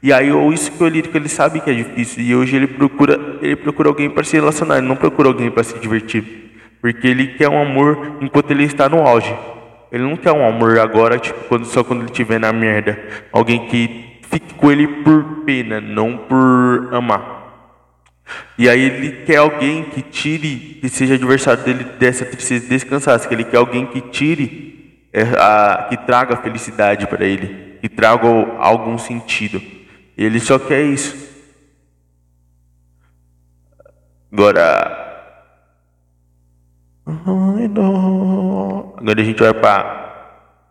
E 0.01 0.13
aí 0.13 0.31
ou 0.31 0.53
isso 0.53 0.71
que 0.71 0.83
o 0.83 0.87
lírico 0.87 1.17
ele 1.17 1.27
sabe 1.27 1.59
que 1.59 1.69
é 1.69 1.73
difícil 1.73 2.23
e 2.23 2.35
hoje 2.35 2.55
ele 2.55 2.67
procura 2.67 3.19
ele 3.41 3.55
procura 3.55 3.89
alguém 3.89 4.09
para 4.09 4.23
se 4.23 4.35
relacionar, 4.35 4.77
ele 4.77 4.87
não 4.87 4.95
procura 4.95 5.27
alguém 5.27 5.49
para 5.49 5.63
se 5.63 5.77
divertir, 5.79 6.23
porque 6.81 7.07
ele 7.07 7.27
quer 7.29 7.49
um 7.49 7.61
amor 7.61 8.17
enquanto 8.21 8.51
ele 8.51 8.63
está 8.63 8.87
no 8.87 9.05
auge. 9.05 9.35
Ele 9.91 10.03
não 10.03 10.17
quer 10.17 10.31
um 10.33 10.45
amor 10.45 10.77
agora, 10.79 11.17
tipo, 11.17 11.39
quando, 11.47 11.65
só 11.65 11.83
quando 11.83 12.01
ele 12.01 12.11
estiver 12.11 12.39
na 12.39 12.51
merda. 12.51 12.99
Alguém 13.31 13.67
que 13.67 14.19
fique 14.29 14.53
com 14.53 14.71
ele 14.71 14.87
por 14.87 15.43
pena, 15.45 15.79
não 15.79 16.17
por 16.17 16.89
amar. 16.91 17.36
E 18.57 18.67
aí 18.69 18.81
ele 18.81 19.11
quer 19.25 19.37
alguém 19.37 19.83
que 19.83 20.01
tire, 20.01 20.79
que 20.81 20.89
seja 20.89 21.15
adversário 21.15 21.63
dele 21.63 21.83
dessa 21.99 22.25
tristeza, 22.25 22.67
desse 22.67 22.85
cansaço, 22.85 23.27
que 23.27 23.33
ele 23.33 23.43
quer 23.43 23.57
alguém 23.57 23.85
que 23.85 24.01
tire, 24.01 25.07
é, 25.13 25.21
a, 25.21 25.87
que 25.89 25.97
traga 25.97 26.35
felicidade 26.37 27.07
para 27.07 27.25
ele, 27.25 27.77
que 27.81 27.87
traga 27.87 28.27
algum 28.59 28.97
sentido. 28.97 29.61
Ele 30.17 30.39
só 30.39 30.57
quer 30.59 30.83
isso. 30.83 31.15
Agora. 34.31 35.05
Agora 38.97 39.21
a 39.21 39.23
gente 39.23 39.39
vai 39.39 39.53
para 39.53 40.07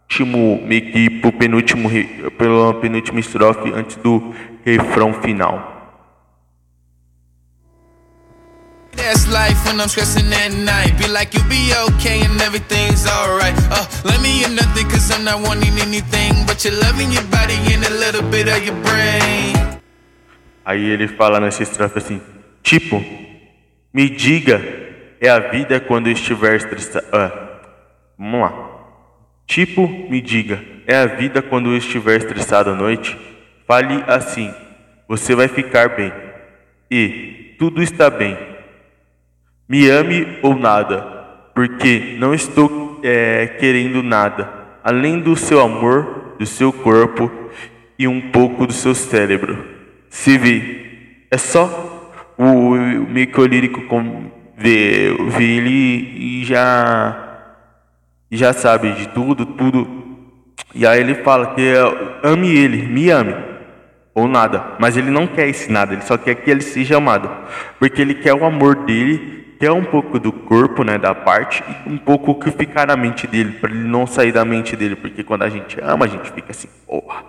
último, 0.06 0.60
meio 0.64 0.92
que 0.92 1.10
pro 1.20 1.32
penúltimo, 1.32 1.90
pela 2.38 2.74
penúltima 2.74 3.20
estrofe 3.20 3.72
antes 3.74 3.96
do 3.96 4.34
refrão 4.64 5.12
final. 5.14 5.75
That's 8.96 9.28
life 9.28 9.64
when 9.66 9.80
I'm 9.80 9.88
stressing 9.88 10.32
at 10.32 10.52
night. 10.52 10.98
Be 10.98 11.06
like, 11.06 11.34
you'll 11.34 11.48
be 11.48 11.72
okay 11.88 12.24
and 12.24 12.40
everything's 12.40 13.06
alright. 13.06 13.54
Uh, 13.70 13.86
let 14.04 14.20
me 14.22 14.44
in 14.44 14.54
nothing 14.56 14.88
cause 14.88 15.10
I'm 15.10 15.24
not 15.24 15.40
wanting 15.46 15.78
anything. 15.78 16.32
But 16.46 16.64
you're 16.64 16.74
loving 16.80 17.12
your 17.12 17.24
body 17.24 17.58
and 17.72 17.84
a 17.84 17.90
little 17.90 18.22
bit 18.30 18.48
of 18.48 18.64
your 18.64 18.74
brain. 18.82 19.54
Aí 20.64 20.90
ele 20.90 21.06
fala 21.06 21.38
nessa 21.38 21.62
estrofe 21.62 21.98
assim: 21.98 22.20
Tipo, 22.62 23.04
me 23.92 24.08
diga, 24.08 24.60
é 25.20 25.28
a 25.28 25.38
vida 25.38 25.78
quando 25.78 26.08
estiver 26.08 26.56
estressado. 26.56 27.06
Ah, 27.12 27.32
vamos 28.18 28.40
lá. 28.40 28.52
Tipo, 29.46 29.86
me 29.86 30.20
diga, 30.20 30.60
é 30.86 30.96
a 30.96 31.06
vida 31.06 31.40
quando 31.42 31.76
estiver 31.76 32.16
estressado 32.16 32.70
à 32.70 32.74
noite? 32.74 33.16
Fale 33.68 34.02
assim: 34.08 34.52
você 35.06 35.34
vai 35.34 35.48
ficar 35.48 35.90
bem. 35.90 36.12
E 36.90 37.54
tudo 37.58 37.82
está 37.82 38.10
bem 38.10 38.55
me 39.68 39.88
ame 39.90 40.38
ou 40.42 40.54
nada, 40.54 41.02
porque 41.54 42.16
não 42.18 42.32
estou 42.32 43.00
é, 43.02 43.46
querendo 43.58 44.02
nada, 44.02 44.48
além 44.82 45.18
do 45.18 45.34
seu 45.34 45.60
amor, 45.60 46.34
do 46.38 46.46
seu 46.46 46.72
corpo 46.72 47.30
e 47.98 48.06
um 48.06 48.30
pouco 48.30 48.66
do 48.66 48.72
seu 48.72 48.94
cérebro. 48.94 49.64
Se 50.08 50.38
vê, 50.38 51.26
é 51.30 51.36
só 51.36 52.12
o, 52.38 52.44
o 52.44 53.08
meio 53.08 53.46
lírico 53.46 53.82
ver, 54.56 55.16
ver 55.30 55.44
ele 55.44 56.40
e 56.40 56.44
já, 56.44 57.52
já 58.30 58.52
sabe 58.52 58.92
de 58.92 59.08
tudo, 59.08 59.44
tudo. 59.44 60.04
E 60.74 60.86
aí 60.86 61.00
ele 61.00 61.14
fala 61.16 61.54
que 61.54 61.62
é, 61.62 61.76
ame 62.22 62.48
ele, 62.48 62.82
me 62.86 63.10
ame 63.10 63.34
ou 64.14 64.26
nada, 64.26 64.76
mas 64.78 64.96
ele 64.96 65.10
não 65.10 65.26
quer 65.26 65.48
esse 65.48 65.70
nada, 65.70 65.92
ele 65.92 66.02
só 66.02 66.16
quer 66.16 66.36
que 66.36 66.50
ele 66.50 66.62
seja 66.62 66.96
amado, 66.96 67.30
porque 67.78 68.00
ele 68.00 68.14
quer 68.14 68.32
o 68.32 68.46
amor 68.46 68.74
dele 68.76 69.45
quer 69.58 69.72
um 69.72 69.84
pouco 69.84 70.18
do 70.18 70.32
corpo, 70.32 70.84
né, 70.84 70.98
da 70.98 71.14
parte, 71.14 71.62
e 71.86 71.90
um 71.90 71.98
pouco 71.98 72.32
o 72.32 72.34
que 72.34 72.50
ficar 72.50 72.86
na 72.86 72.96
mente 72.96 73.26
dele, 73.26 73.52
para 73.52 73.70
ele 73.70 73.88
não 73.88 74.06
sair 74.06 74.32
da 74.32 74.44
mente 74.44 74.76
dele, 74.76 74.96
porque 74.96 75.22
quando 75.22 75.42
a 75.42 75.48
gente 75.48 75.78
ama, 75.80 76.04
a 76.04 76.08
gente 76.08 76.30
fica 76.30 76.50
assim, 76.50 76.68
porra, 76.86 77.24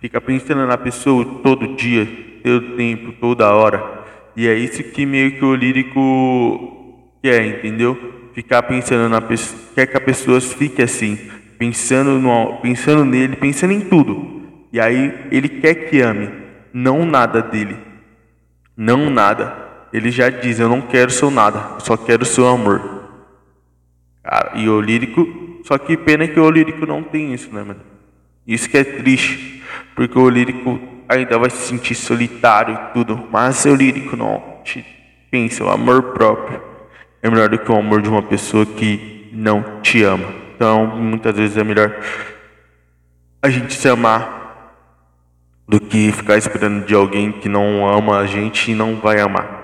fica 0.00 0.20
pensando 0.20 0.66
na 0.66 0.78
pessoa 0.78 1.24
todo 1.42 1.76
dia, 1.76 2.06
todo 2.42 2.76
tempo, 2.76 3.12
toda 3.20 3.52
hora. 3.52 4.04
E 4.36 4.46
é 4.46 4.54
isso 4.54 4.82
que 4.82 5.06
meio 5.06 5.32
que 5.32 5.44
o 5.44 5.54
lírico 5.54 7.02
quer, 7.22 7.46
entendeu? 7.46 7.96
Ficar 8.34 8.62
pensando 8.64 9.08
na 9.08 9.20
pessoa, 9.20 9.60
quer 9.74 9.86
que 9.86 9.96
a 9.96 10.00
pessoa 10.00 10.40
fique 10.40 10.82
assim, 10.82 11.18
pensando 11.58 12.18
no, 12.20 12.58
pensando 12.60 13.04
nele, 13.04 13.36
pensando 13.36 13.72
em 13.72 13.80
tudo. 13.80 14.42
E 14.72 14.78
aí 14.78 15.26
ele 15.30 15.48
quer 15.48 15.74
que 15.74 16.00
ame, 16.00 16.30
não 16.72 17.04
nada 17.06 17.40
dele. 17.42 17.76
não 18.76 19.08
nada. 19.10 19.65
Ele 19.92 20.10
já 20.10 20.28
diz: 20.28 20.58
Eu 20.58 20.68
não 20.68 20.80
quero 20.80 21.10
seu 21.10 21.30
nada, 21.30 21.78
só 21.80 21.96
quero 21.96 22.24
seu 22.24 22.46
amor. 22.46 23.04
Cara, 24.22 24.52
e 24.56 24.68
o 24.68 24.80
lírico, 24.80 25.26
só 25.64 25.78
que 25.78 25.96
pena 25.96 26.26
que 26.26 26.38
o 26.38 26.50
lírico 26.50 26.84
não 26.84 27.02
tem 27.02 27.32
isso, 27.32 27.52
né, 27.52 27.62
mano? 27.62 27.80
Isso 28.46 28.68
que 28.68 28.76
é 28.76 28.84
triste, 28.84 29.62
porque 29.94 30.18
o 30.18 30.28
lírico 30.28 30.80
ainda 31.08 31.38
vai 31.38 31.50
se 31.50 31.68
sentir 31.68 31.94
solitário 31.94 32.74
e 32.74 32.92
tudo, 32.92 33.28
mas 33.30 33.64
o 33.64 33.74
lírico 33.74 34.16
não. 34.16 34.56
Pensa, 35.30 35.64
o 35.64 35.70
amor 35.70 36.14
próprio 36.14 36.60
é 37.22 37.30
melhor 37.30 37.48
do 37.48 37.58
que 37.58 37.70
o 37.70 37.76
amor 37.76 38.02
de 38.02 38.08
uma 38.08 38.22
pessoa 38.22 38.64
que 38.64 39.28
não 39.32 39.80
te 39.80 40.02
ama. 40.02 40.28
Então, 40.54 40.86
muitas 40.86 41.36
vezes 41.36 41.56
é 41.56 41.64
melhor 41.64 41.94
a 43.42 43.50
gente 43.50 43.74
se 43.74 43.88
amar 43.88 44.36
do 45.68 45.80
que 45.80 46.10
ficar 46.12 46.36
esperando 46.36 46.86
de 46.86 46.94
alguém 46.94 47.32
que 47.32 47.48
não 47.48 47.86
ama 47.88 48.18
a 48.18 48.26
gente 48.26 48.70
e 48.70 48.74
não 48.74 48.96
vai 48.96 49.20
amar. 49.20 49.55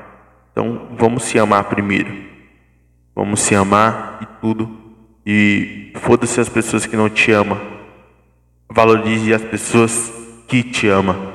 Então, 0.53 0.89
vamos 0.99 1.25
se 1.25 1.39
amar 1.39 1.65
primeiro. 1.65 2.15
Vamos 3.15 3.41
se 3.41 3.55
amar 3.55 4.19
e 4.23 4.27
tudo. 4.41 4.71
E 5.25 5.93
foda-se 5.97 6.41
as 6.41 6.49
pessoas 6.49 6.87
que 6.87 6.97
não 6.97 7.09
te 7.09 7.33
amam. 7.33 7.61
Valorize 8.71 9.33
as 9.33 9.43
pessoas 9.43 10.13
que 10.47 10.63
te 10.63 10.89
amam. 10.89 11.33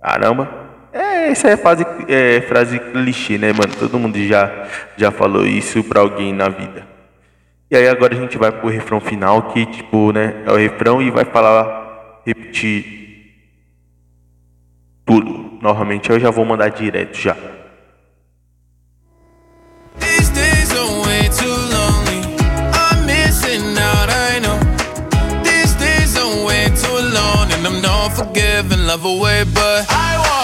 Caramba. 0.00 0.64
É, 0.92 1.30
essa 1.30 1.48
é, 1.48 1.56
frase, 1.56 1.84
é 2.08 2.40
frase 2.42 2.78
clichê, 2.78 3.36
né, 3.36 3.52
mano? 3.52 3.74
Todo 3.78 3.98
mundo 3.98 4.16
já, 4.24 4.68
já 4.96 5.10
falou 5.10 5.46
isso 5.46 5.82
pra 5.82 6.00
alguém 6.00 6.32
na 6.32 6.48
vida. 6.48 6.86
E 7.70 7.76
aí 7.76 7.88
agora 7.88 8.14
a 8.14 8.20
gente 8.20 8.38
vai 8.38 8.52
pro 8.52 8.68
refrão 8.68 9.00
final, 9.00 9.50
que 9.50 9.66
tipo, 9.66 10.12
né, 10.12 10.44
é 10.46 10.52
o 10.52 10.56
refrão 10.56 11.02
e 11.02 11.10
vai 11.10 11.24
falar, 11.24 12.22
repetir 12.24 13.32
tudo. 15.04 15.58
Novamente 15.60 16.10
eu 16.10 16.20
já 16.20 16.30
vou 16.30 16.44
mandar 16.44 16.68
direto 16.68 17.16
já. 17.16 17.36
Give 28.22 28.70
and 28.70 28.86
love 28.86 29.04
away, 29.04 29.44
but 29.44 29.86
I 29.90 30.16
want 30.18 30.43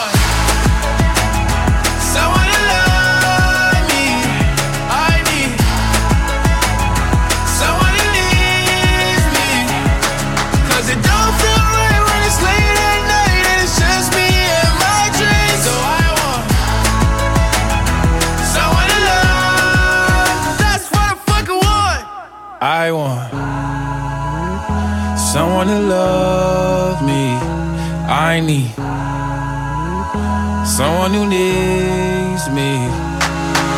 Someone 30.64 31.12
who 31.12 31.28
needs 31.28 32.48
me. 32.48 32.88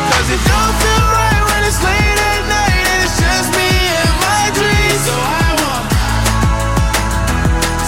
Cause 0.07 0.29
it 0.31 0.39
don't 0.47 0.75
feel 0.79 1.03
right 1.19 1.43
when 1.51 1.63
it's 1.67 1.83
late 1.83 2.19
at 2.31 2.47
night 2.47 2.85
and 2.87 3.03
it's 3.03 3.19
just 3.19 3.51
me 3.59 3.67
and 3.99 4.15
my 4.23 4.47
dreams. 4.55 5.03
So 5.03 5.11
I 5.19 5.51
want 5.59 5.85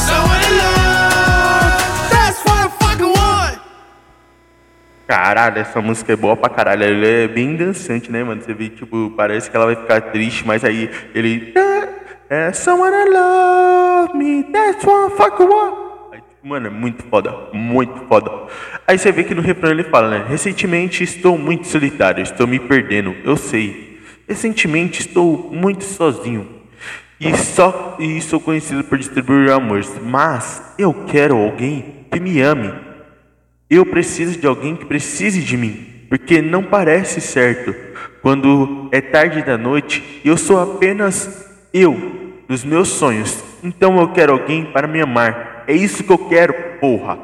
someone 0.03 0.41
to 0.43 0.51
love. 0.59 1.79
That's 2.11 2.43
what 2.43 2.57
I 2.59 2.67
fucking 2.67 3.13
want. 3.15 3.59
Caralho, 5.07 5.59
essa 5.59 5.79
música 5.79 6.11
é 6.11 6.15
boa 6.17 6.35
pra 6.35 6.49
caralho. 6.49 6.83
Ela 6.83 7.07
é 7.07 7.27
bem 7.29 7.55
dançante, 7.55 8.11
né, 8.11 8.21
mano? 8.21 8.41
Você 8.41 8.53
vê, 8.53 8.67
tipo, 8.67 9.13
parece 9.15 9.49
que 9.49 9.55
ela 9.55 9.67
vai 9.67 9.77
ficar 9.77 10.01
triste, 10.11 10.45
mas 10.45 10.65
aí 10.65 10.91
ele. 11.13 11.53
É, 12.29 12.51
someone 12.51 12.91
to 12.91 13.11
love 13.11 14.17
me, 14.17 14.43
that's 14.51 14.83
what 14.83 15.13
I 15.13 15.15
fucking 15.15 15.47
want. 15.47 15.84
Mano, 16.45 16.67
é 16.67 16.69
muito 16.69 17.03
foda, 17.05 17.35
muito 17.53 18.05
foda. 18.07 18.31
Aí 18.85 18.99
você 18.99 19.11
vê 19.11 19.23
que 19.23 19.33
no 19.33 19.41
refrão 19.41 19.71
ele 19.71 19.83
fala, 19.83 20.19
né? 20.19 20.25
Recentemente 20.29 21.03
estou 21.03 21.39
muito 21.39 21.65
solitário, 21.65 22.21
estou 22.21 22.45
me 22.45 22.59
perdendo, 22.59 23.15
eu 23.23 23.35
sei. 23.35 23.99
Recentemente 24.27 25.01
estou 25.01 25.49
muito 25.51 25.83
sozinho. 25.83 26.47
E 27.19 27.35
só 27.35 27.97
e 27.99 28.21
sou 28.21 28.39
conhecido 28.39 28.83
por 28.83 28.99
distribuir 28.99 29.49
amores, 29.49 29.91
mas 30.03 30.61
eu 30.77 30.93
quero 31.07 31.35
alguém 31.35 32.05
que 32.11 32.19
me 32.19 32.39
ame. 32.41 32.71
Eu 33.67 33.83
preciso 33.83 34.39
de 34.39 34.45
alguém 34.45 34.75
que 34.75 34.85
precise 34.85 35.41
de 35.41 35.57
mim, 35.57 36.05
porque 36.07 36.43
não 36.43 36.61
parece 36.61 37.21
certo 37.21 37.73
quando 38.21 38.87
é 38.91 39.01
tarde 39.01 39.41
da 39.41 39.57
noite 39.57 40.21
eu 40.23 40.37
sou 40.37 40.61
apenas 40.61 41.51
eu 41.73 42.35
dos 42.47 42.63
meus 42.63 42.89
sonhos. 42.89 43.43
Então 43.63 43.99
eu 43.99 44.09
quero 44.09 44.33
alguém 44.33 44.63
para 44.65 44.87
me 44.87 45.01
amar 45.01 45.54
é 45.67 45.73
isso 45.73 46.03
que 46.03 46.11
eu 46.11 46.17
quero, 46.17 46.53
porra. 46.79 47.17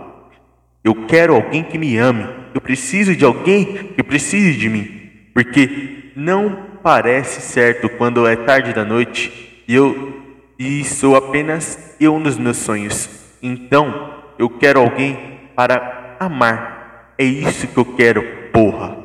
Eu 0.83 1.05
quero 1.05 1.35
alguém 1.35 1.63
que 1.63 1.77
me 1.77 1.97
ame. 1.97 2.27
Eu 2.53 2.61
preciso 2.61 3.15
de 3.15 3.23
alguém 3.23 3.93
que 3.95 4.03
precise 4.03 4.57
de 4.57 4.67
mim. 4.67 5.09
Porque 5.33 6.11
não 6.15 6.71
parece 6.83 7.41
certo 7.41 7.87
quando 7.89 8.27
é 8.27 8.35
tarde 8.35 8.73
da 8.73 8.83
noite 8.83 9.63
e 9.67 9.75
eu 9.75 10.21
e 10.57 10.83
sou 10.83 11.15
apenas 11.15 11.95
eu 11.99 12.19
nos 12.19 12.37
meus 12.37 12.57
sonhos. 12.57 13.09
Então, 13.41 14.13
eu 14.37 14.49
quero 14.49 14.79
alguém 14.79 15.17
para 15.55 16.17
amar. 16.19 17.13
É 17.17 17.23
isso 17.23 17.67
que 17.67 17.77
eu 17.77 17.85
quero, 17.85 18.21
porra. 18.51 19.00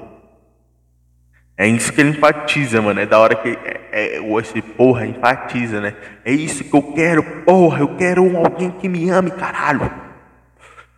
É 1.59 1.66
isso 1.66 1.92
que 1.92 2.01
ele 2.01 2.11
enfatiza, 2.11 2.83
mano. 2.83 3.01
É 3.01 3.07
da 3.07 3.19
hora 3.19 3.35
que 3.35 3.49
é, 3.49 4.19
é, 4.19 4.38
esse 4.40 4.61
porra 4.61 5.07
enfatiza, 5.07 5.81
né? 5.81 5.95
É 6.25 6.31
isso 6.31 6.62
que 6.62 6.75
eu 6.75 6.83
quero, 6.83 7.23
porra. 7.23 7.81
Eu 7.81 7.97
quero 7.97 8.37
alguém 8.37 8.71
que 8.71 8.88
me 8.88 9.09
ame, 9.09 9.31
caralho. 9.31 9.90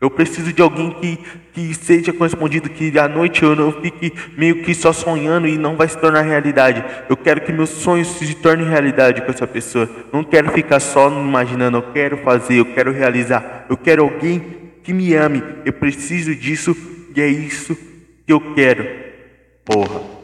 Eu 0.00 0.10
preciso 0.10 0.52
de 0.52 0.62
alguém 0.62 0.90
que, 0.92 1.18
que 1.52 1.74
seja 1.74 2.12
correspondido, 2.12 2.68
que 2.70 2.96
à 2.98 3.08
noite 3.08 3.42
eu 3.42 3.56
não 3.56 3.72
fique 3.72 4.12
meio 4.36 4.62
que 4.62 4.72
só 4.72 4.92
sonhando 4.92 5.48
e 5.48 5.58
não 5.58 5.76
vai 5.76 5.88
se 5.88 5.98
tornar 5.98 6.22
realidade. 6.22 6.84
Eu 7.08 7.16
quero 7.16 7.40
que 7.40 7.52
meus 7.52 7.70
sonhos 7.70 8.06
se 8.06 8.34
tornem 8.34 8.68
realidade 8.68 9.22
com 9.22 9.30
essa 9.30 9.46
pessoa. 9.46 9.88
Não 10.12 10.22
quero 10.22 10.52
ficar 10.52 10.78
só 10.78 11.08
imaginando, 11.08 11.78
eu 11.78 11.92
quero 11.92 12.16
fazer, 12.18 12.58
eu 12.58 12.74
quero 12.74 12.92
realizar. 12.92 13.66
Eu 13.68 13.76
quero 13.76 14.02
alguém 14.04 14.40
que 14.84 14.92
me 14.92 15.14
ame. 15.14 15.42
Eu 15.64 15.72
preciso 15.72 16.34
disso 16.34 16.76
e 17.14 17.20
é 17.20 17.26
isso 17.26 17.76
que 18.24 18.32
eu 18.32 18.54
quero. 18.54 18.86
Porra. 19.64 20.17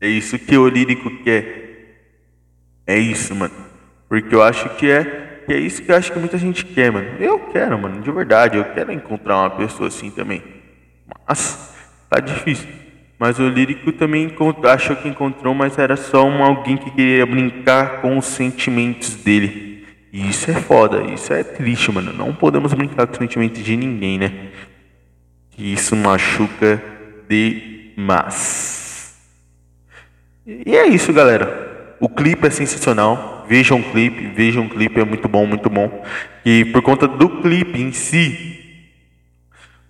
É 0.00 0.08
isso 0.08 0.38
que 0.38 0.56
o 0.56 0.68
lírico 0.68 1.10
quer. 1.22 1.68
É 2.86 2.98
isso, 2.98 3.34
mano. 3.34 3.54
Porque 4.08 4.34
eu 4.34 4.42
acho 4.42 4.68
que 4.76 4.90
é, 4.90 5.42
que 5.46 5.52
é 5.52 5.58
isso 5.58 5.82
que 5.82 5.90
eu 5.90 5.96
acho 5.96 6.12
que 6.12 6.18
muita 6.18 6.38
gente 6.38 6.64
quer, 6.64 6.90
mano. 6.90 7.08
Eu 7.18 7.38
quero, 7.50 7.78
mano, 7.78 8.00
de 8.00 8.10
verdade. 8.10 8.56
Eu 8.56 8.64
quero 8.64 8.92
encontrar 8.92 9.38
uma 9.38 9.50
pessoa 9.50 9.88
assim 9.88 10.10
também. 10.10 10.42
Mas 11.26 11.74
tá 12.08 12.20
difícil. 12.20 12.68
Mas 13.18 13.38
o 13.40 13.48
lírico 13.48 13.92
também 13.92 14.32
achou 14.64 14.94
que 14.94 15.08
encontrou, 15.08 15.52
mas 15.52 15.76
era 15.76 15.96
só 15.96 16.24
um 16.24 16.42
alguém 16.42 16.76
que 16.76 16.90
queria 16.92 17.26
brincar 17.26 18.00
com 18.00 18.16
os 18.16 18.26
sentimentos 18.26 19.16
dele. 19.16 19.84
E 20.12 20.30
isso 20.30 20.50
é 20.50 20.54
foda, 20.54 21.02
isso 21.02 21.32
é 21.32 21.42
triste, 21.42 21.90
mano. 21.90 22.12
Não 22.12 22.32
podemos 22.32 22.72
brincar 22.72 23.06
com 23.06 23.12
os 23.12 23.18
sentimentos 23.18 23.62
de 23.62 23.76
ninguém, 23.76 24.18
né? 24.18 24.48
E 25.58 25.72
isso 25.72 25.96
machuca 25.96 26.80
demais. 27.28 28.77
E 30.48 30.74
é 30.74 30.86
isso, 30.86 31.12
galera. 31.12 31.96
O 32.00 32.08
clipe 32.08 32.46
é 32.46 32.50
sensacional. 32.50 33.44
Vejam 33.46 33.80
o 33.80 33.82
clipe, 33.82 34.28
vejam 34.28 34.64
o 34.64 34.68
clipe, 34.68 34.98
é 34.98 35.04
muito 35.04 35.28
bom, 35.28 35.44
muito 35.44 35.68
bom. 35.68 36.02
E 36.42 36.64
por 36.66 36.80
conta 36.80 37.06
do 37.06 37.28
clipe 37.42 37.78
em 37.78 37.92
si, 37.92 38.64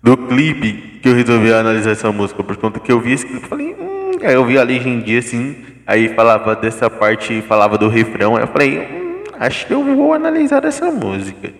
do 0.03 0.17
clipe 0.17 0.99
que 1.01 1.07
eu 1.07 1.15
resolvi 1.15 1.53
analisar 1.53 1.91
essa 1.91 2.11
música, 2.11 2.43
por 2.43 2.57
conta 2.57 2.77
que 2.77 2.91
eu 2.91 2.99
vi 2.99 3.13
esse 3.13 3.25
clipe, 3.25 3.47
falei, 3.47 3.73
hum, 3.79 4.11
aí 4.21 4.33
eu 4.33 4.43
vi 4.43 4.57
a 4.57 4.63
legendinha 4.63 5.19
assim, 5.19 5.55
aí 5.87 6.09
falava 6.09 6.57
dessa 6.57 6.89
parte, 6.89 7.41
falava 7.41 7.77
do 7.77 7.87
refrão, 7.87 8.35
aí 8.35 8.43
eu 8.43 8.47
falei, 8.47 8.79
hum, 8.79 9.23
acho 9.39 9.65
que 9.65 9.73
eu 9.73 9.81
vou 9.81 10.13
analisar 10.13 10.65
essa 10.65 10.91
música. 10.91 11.53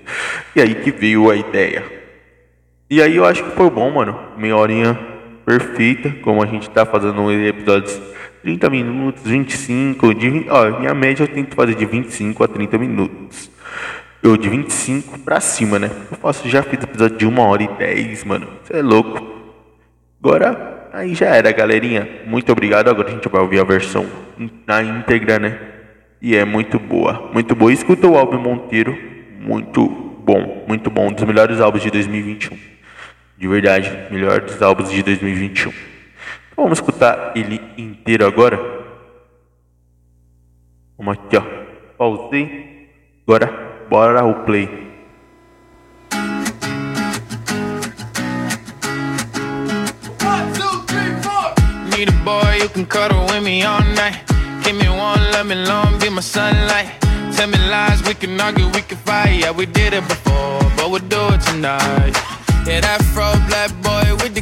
E 0.53 0.61
aí 0.61 0.75
que 0.75 0.91
veio 0.91 1.31
a 1.31 1.37
ideia. 1.37 1.85
E 2.89 3.01
aí 3.01 3.15
eu 3.15 3.23
acho 3.23 3.45
que 3.45 3.51
foi 3.51 3.69
bom, 3.69 3.89
mano. 3.91 4.19
Meia 4.37 4.57
horinha 4.57 4.99
perfeita, 5.45 6.13
como 6.21 6.43
a 6.43 6.45
gente 6.45 6.69
tá 6.69 6.85
fazendo 6.85 7.31
episódios 7.31 8.09
30 8.41 8.69
minutos, 8.69 9.23
25, 9.23 10.13
de, 10.13 10.45
ó, 10.49 10.79
minha 10.79 10.93
média 10.93 11.23
eu 11.23 11.27
tento 11.27 11.55
fazer 11.55 11.75
de 11.75 11.85
25 11.85 12.43
a 12.43 12.47
30 12.47 12.77
minutos. 12.77 13.51
Eu 14.21 14.35
de 14.35 14.49
25 14.49 15.19
pra 15.19 15.39
cima, 15.39 15.79
né? 15.79 15.89
Eu 16.11 16.17
faço, 16.17 16.47
já 16.47 16.61
fiz 16.61 16.83
episódio 16.83 17.17
de 17.17 17.25
1 17.25 17.39
hora 17.39 17.63
e 17.63 17.67
10, 17.67 18.23
mano. 18.25 18.47
Você 18.63 18.77
é 18.77 18.81
louco. 18.81 19.25
Agora, 20.21 20.89
aí 20.91 21.15
já 21.15 21.27
era, 21.27 21.51
galerinha. 21.51 22.07
Muito 22.25 22.51
obrigado. 22.51 22.89
Agora 22.89 23.07
a 23.07 23.11
gente 23.11 23.29
vai 23.29 23.41
ouvir 23.41 23.59
a 23.61 23.63
versão 23.63 24.05
na 24.67 24.83
íntegra, 24.83 25.39
né? 25.39 25.57
E 26.21 26.35
é 26.35 26.43
muito 26.43 26.77
boa. 26.77 27.29
Muito 27.33 27.55
boa. 27.55 27.71
Escuta 27.71 28.07
o 28.07 28.17
álbum 28.17 28.37
Monteiro. 28.37 28.97
Muito 29.39 29.87
bom. 29.87 30.65
Muito 30.67 30.89
bom. 30.89 31.07
Um 31.07 31.13
dos 31.13 31.23
melhores 31.23 31.61
álbuns 31.61 31.81
de 31.81 31.89
2021. 31.89 32.57
De 33.37 33.47
verdade, 33.47 33.89
melhor 34.11 34.41
dos 34.41 34.61
álbuns 34.61 34.91
de 34.91 35.01
2021. 35.01 35.71
Vamos 36.61 36.77
escutar 36.77 37.31
ele 37.35 37.61
inteiro 37.77 38.27
agora. 38.27 38.59
Vamos 40.97 41.17
aqui, 41.17 41.37
ó. 41.37 41.43
Pausei. 41.97 42.89
Agora, 43.25 43.87
bora 43.89 44.25
o 44.25 44.43
play. 44.43 44.67
Need 51.95 52.09
a 52.09 52.23
boy 52.25 52.59
who 52.59 52.69
can 52.73 52.85
cuddle 52.85 53.25
with 53.27 53.41
me 53.41 53.63
all 53.63 53.79
night. 53.95 54.19
Give 54.65 54.75
me 54.75 54.89
one, 54.89 55.31
let 55.31 55.45
me 55.45 55.55
long, 55.55 55.97
be 55.99 56.09
my 56.09 56.21
sunlight. 56.21 56.91
Tell 57.37 57.47
me 57.47 57.57
lies, 57.69 58.03
we 58.03 58.13
can 58.13 58.39
argue, 58.41 58.67
we 58.73 58.81
can 58.81 58.97
fight. 58.97 59.39
Yeah, 59.39 59.51
we 59.51 59.65
did 59.65 59.93
it 59.93 60.05
before, 60.09 60.59
but 60.75 60.91
we'll 60.91 61.07
do 61.07 61.33
it 61.33 61.39
tonight. 61.39 62.13
Yeah, 62.67 62.81
that 62.81 63.01
fro 63.13 63.31
black 63.47 63.71
boy 63.81 64.13
with 64.21 64.35
the 64.35 64.41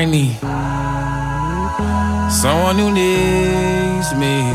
I 0.00 0.06
need 0.06 0.32
someone 2.32 2.78
who 2.78 2.90
needs 2.90 4.14
me. 4.14 4.48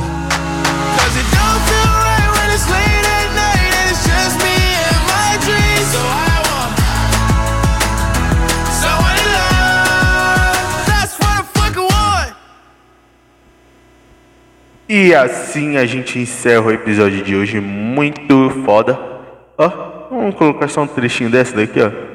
Cause 0.97 1.15
it 1.21 1.27
don't 1.37 1.61
feel 1.69 1.91
right 2.01 2.29
when 2.33 2.47
it's 2.49 2.65
late 2.65 3.05
at 3.05 3.29
night 3.37 3.73
and 3.77 3.91
it's 3.91 4.01
just 4.09 4.41
me 4.41 4.57
and 4.89 4.99
my 5.05 5.37
dreams. 5.45 5.87
So 5.93 6.01
I 6.01 6.35
want 6.49 6.73
someone 8.81 9.17
to 9.21 9.27
love. 9.37 10.87
That's 10.89 11.13
what 11.19 11.29
I 11.29 11.43
fucking 11.53 11.89
want. 11.93 12.33
E 14.89 15.13
assim 15.13 15.77
a 15.77 15.85
gente 15.85 16.17
encerra 16.17 16.65
o 16.65 16.71
episódio 16.71 17.23
de 17.23 17.35
hoje. 17.35 17.59
Muito 17.59 18.49
foda. 18.65 18.97
Ó, 19.59 19.69
vamos 20.09 20.33
colocar 20.33 20.67
só 20.69 20.81
um 20.81 20.87
trechinho 20.87 21.29
dessa 21.29 21.55
daqui, 21.55 21.79
ó. 21.81 22.14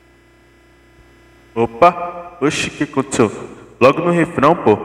Opa! 1.53 2.37
Oxi, 2.41 2.69
o 2.69 2.71
que 2.71 2.83
aconteceu? 2.85 3.31
Logo 3.79 4.01
no 4.01 4.11
refrão, 4.11 4.55
pô. 4.55 4.77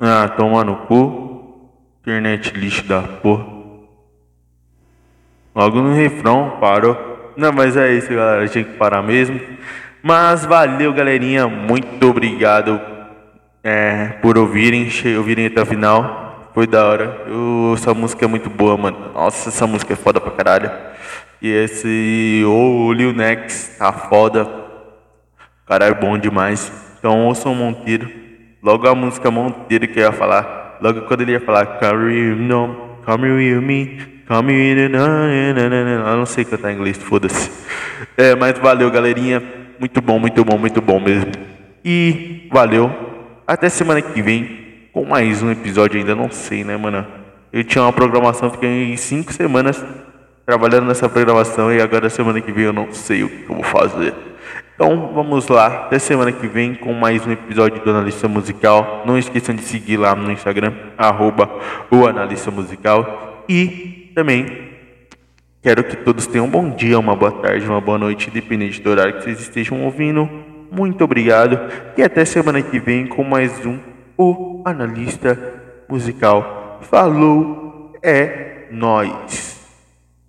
Ah, 0.00 0.28
toma 0.28 0.64
no 0.64 0.76
cu. 0.86 1.70
Internet 2.00 2.52
lixo 2.52 2.84
da 2.84 3.02
porra. 3.02 3.46
Logo 5.54 5.80
no 5.80 5.94
refrão, 5.94 6.58
parou. 6.60 7.32
Não, 7.36 7.52
mas 7.52 7.76
é 7.76 7.92
isso, 7.92 8.08
galera. 8.08 8.46
Tinha 8.48 8.64
que 8.64 8.74
parar 8.74 9.02
mesmo. 9.02 9.40
Mas 10.02 10.44
valeu, 10.44 10.92
galerinha. 10.92 11.48
Muito 11.48 12.08
obrigado 12.08 12.80
é, 13.64 14.08
por 14.22 14.38
ouvirem, 14.38 14.88
ouvirem 15.16 15.46
até 15.46 15.60
o 15.62 15.66
final. 15.66 16.25
Foi 16.56 16.66
da 16.66 16.86
hora. 16.86 17.20
Eu- 17.26 17.74
essa 17.74 17.92
música 17.92 18.24
é 18.24 18.26
muito 18.26 18.48
boa, 18.48 18.78
mano. 18.78 19.10
Nossa, 19.12 19.50
essa 19.50 19.66
música 19.66 19.92
é 19.92 19.96
foda 19.96 20.18
pra 20.18 20.30
caralho. 20.30 20.70
E 21.42 21.50
esse 21.52 22.42
o 22.46 22.90
Lil 22.94 23.12
Nex 23.12 23.76
tá 23.78 23.92
foda. 23.92 24.44
O 24.44 25.68
cara 25.68 25.84
é 25.84 25.92
bom 25.92 26.16
demais. 26.16 26.72
Então 26.98 27.26
ouçam 27.26 27.54
Monteiro. 27.54 28.10
Logo 28.62 28.88
a 28.88 28.94
música 28.94 29.30
Monteiro 29.30 29.86
que 29.86 29.98
eu 29.98 30.04
ia 30.04 30.12
falar. 30.12 30.78
Logo 30.80 31.02
quando 31.02 31.20
ele 31.20 31.32
ia 31.32 31.40
falar 31.40 31.66
Come 31.78 32.34
no, 32.36 32.74
come 33.04 33.30
with 33.32 33.60
me, 33.60 33.98
come 34.26 34.54
with 34.54 34.88
na. 34.88 36.10
Eu 36.10 36.16
não 36.16 36.24
sei 36.24 36.46
cantar 36.46 36.72
inglês, 36.72 36.96
foda-se. 36.96 37.50
É, 38.16 38.34
mas 38.34 38.58
valeu, 38.58 38.90
galerinha. 38.90 39.42
Muito 39.78 40.00
bom, 40.00 40.18
muito 40.18 40.42
bom, 40.42 40.56
muito 40.56 40.80
bom 40.80 40.98
mesmo. 40.98 41.32
E 41.84 42.48
valeu. 42.50 42.90
Até 43.46 43.68
semana 43.68 44.00
que 44.00 44.22
vem 44.22 44.65
com 44.96 45.04
mais 45.04 45.42
um 45.42 45.50
episódio 45.50 46.00
ainda. 46.00 46.14
Não 46.14 46.30
sei, 46.30 46.64
né, 46.64 46.74
mano? 46.74 47.06
Eu 47.52 47.62
tinha 47.62 47.84
uma 47.84 47.92
programação, 47.92 48.50
fiquei 48.50 48.96
cinco 48.96 49.30
semanas 49.30 49.84
trabalhando 50.46 50.86
nessa 50.86 51.06
programação 51.06 51.70
e 51.70 51.82
agora 51.82 52.08
semana 52.08 52.40
que 52.40 52.50
vem 52.50 52.64
eu 52.64 52.72
não 52.72 52.90
sei 52.90 53.22
o 53.22 53.28
que 53.28 53.44
eu 53.46 53.56
vou 53.56 53.62
fazer. 53.62 54.14
Então 54.74 55.12
vamos 55.14 55.48
lá, 55.48 55.66
até 55.66 55.98
semana 55.98 56.32
que 56.32 56.46
vem 56.46 56.74
com 56.74 56.94
mais 56.94 57.26
um 57.26 57.32
episódio 57.32 57.84
do 57.84 57.90
Analista 57.90 58.26
Musical. 58.26 59.02
Não 59.04 59.18
esqueçam 59.18 59.54
de 59.54 59.60
seguir 59.60 59.98
lá 59.98 60.14
no 60.14 60.32
Instagram, 60.32 60.72
arroba 60.96 61.46
o 61.90 62.06
Analista 62.06 62.50
Musical. 62.50 63.44
E 63.46 64.10
também 64.14 64.70
quero 65.62 65.84
que 65.84 65.96
todos 65.96 66.26
tenham 66.26 66.46
um 66.46 66.50
bom 66.50 66.70
dia, 66.70 66.98
uma 66.98 67.14
boa 67.14 67.32
tarde, 67.32 67.68
uma 67.68 67.82
boa 67.82 67.98
noite, 67.98 68.30
independente 68.30 68.80
do 68.80 68.88
horário 68.88 69.18
que 69.18 69.24
vocês 69.24 69.40
estejam 69.40 69.84
ouvindo. 69.84 70.26
Muito 70.72 71.04
obrigado 71.04 71.60
e 71.98 72.02
até 72.02 72.24
semana 72.24 72.62
que 72.62 72.78
vem 72.78 73.06
com 73.06 73.22
mais 73.22 73.66
um 73.66 73.78
O 74.16 74.62
Analista 74.64 75.36
Musical. 75.88 76.78
Falou, 76.82 77.92
é 78.02 78.66
nós. 78.70 79.55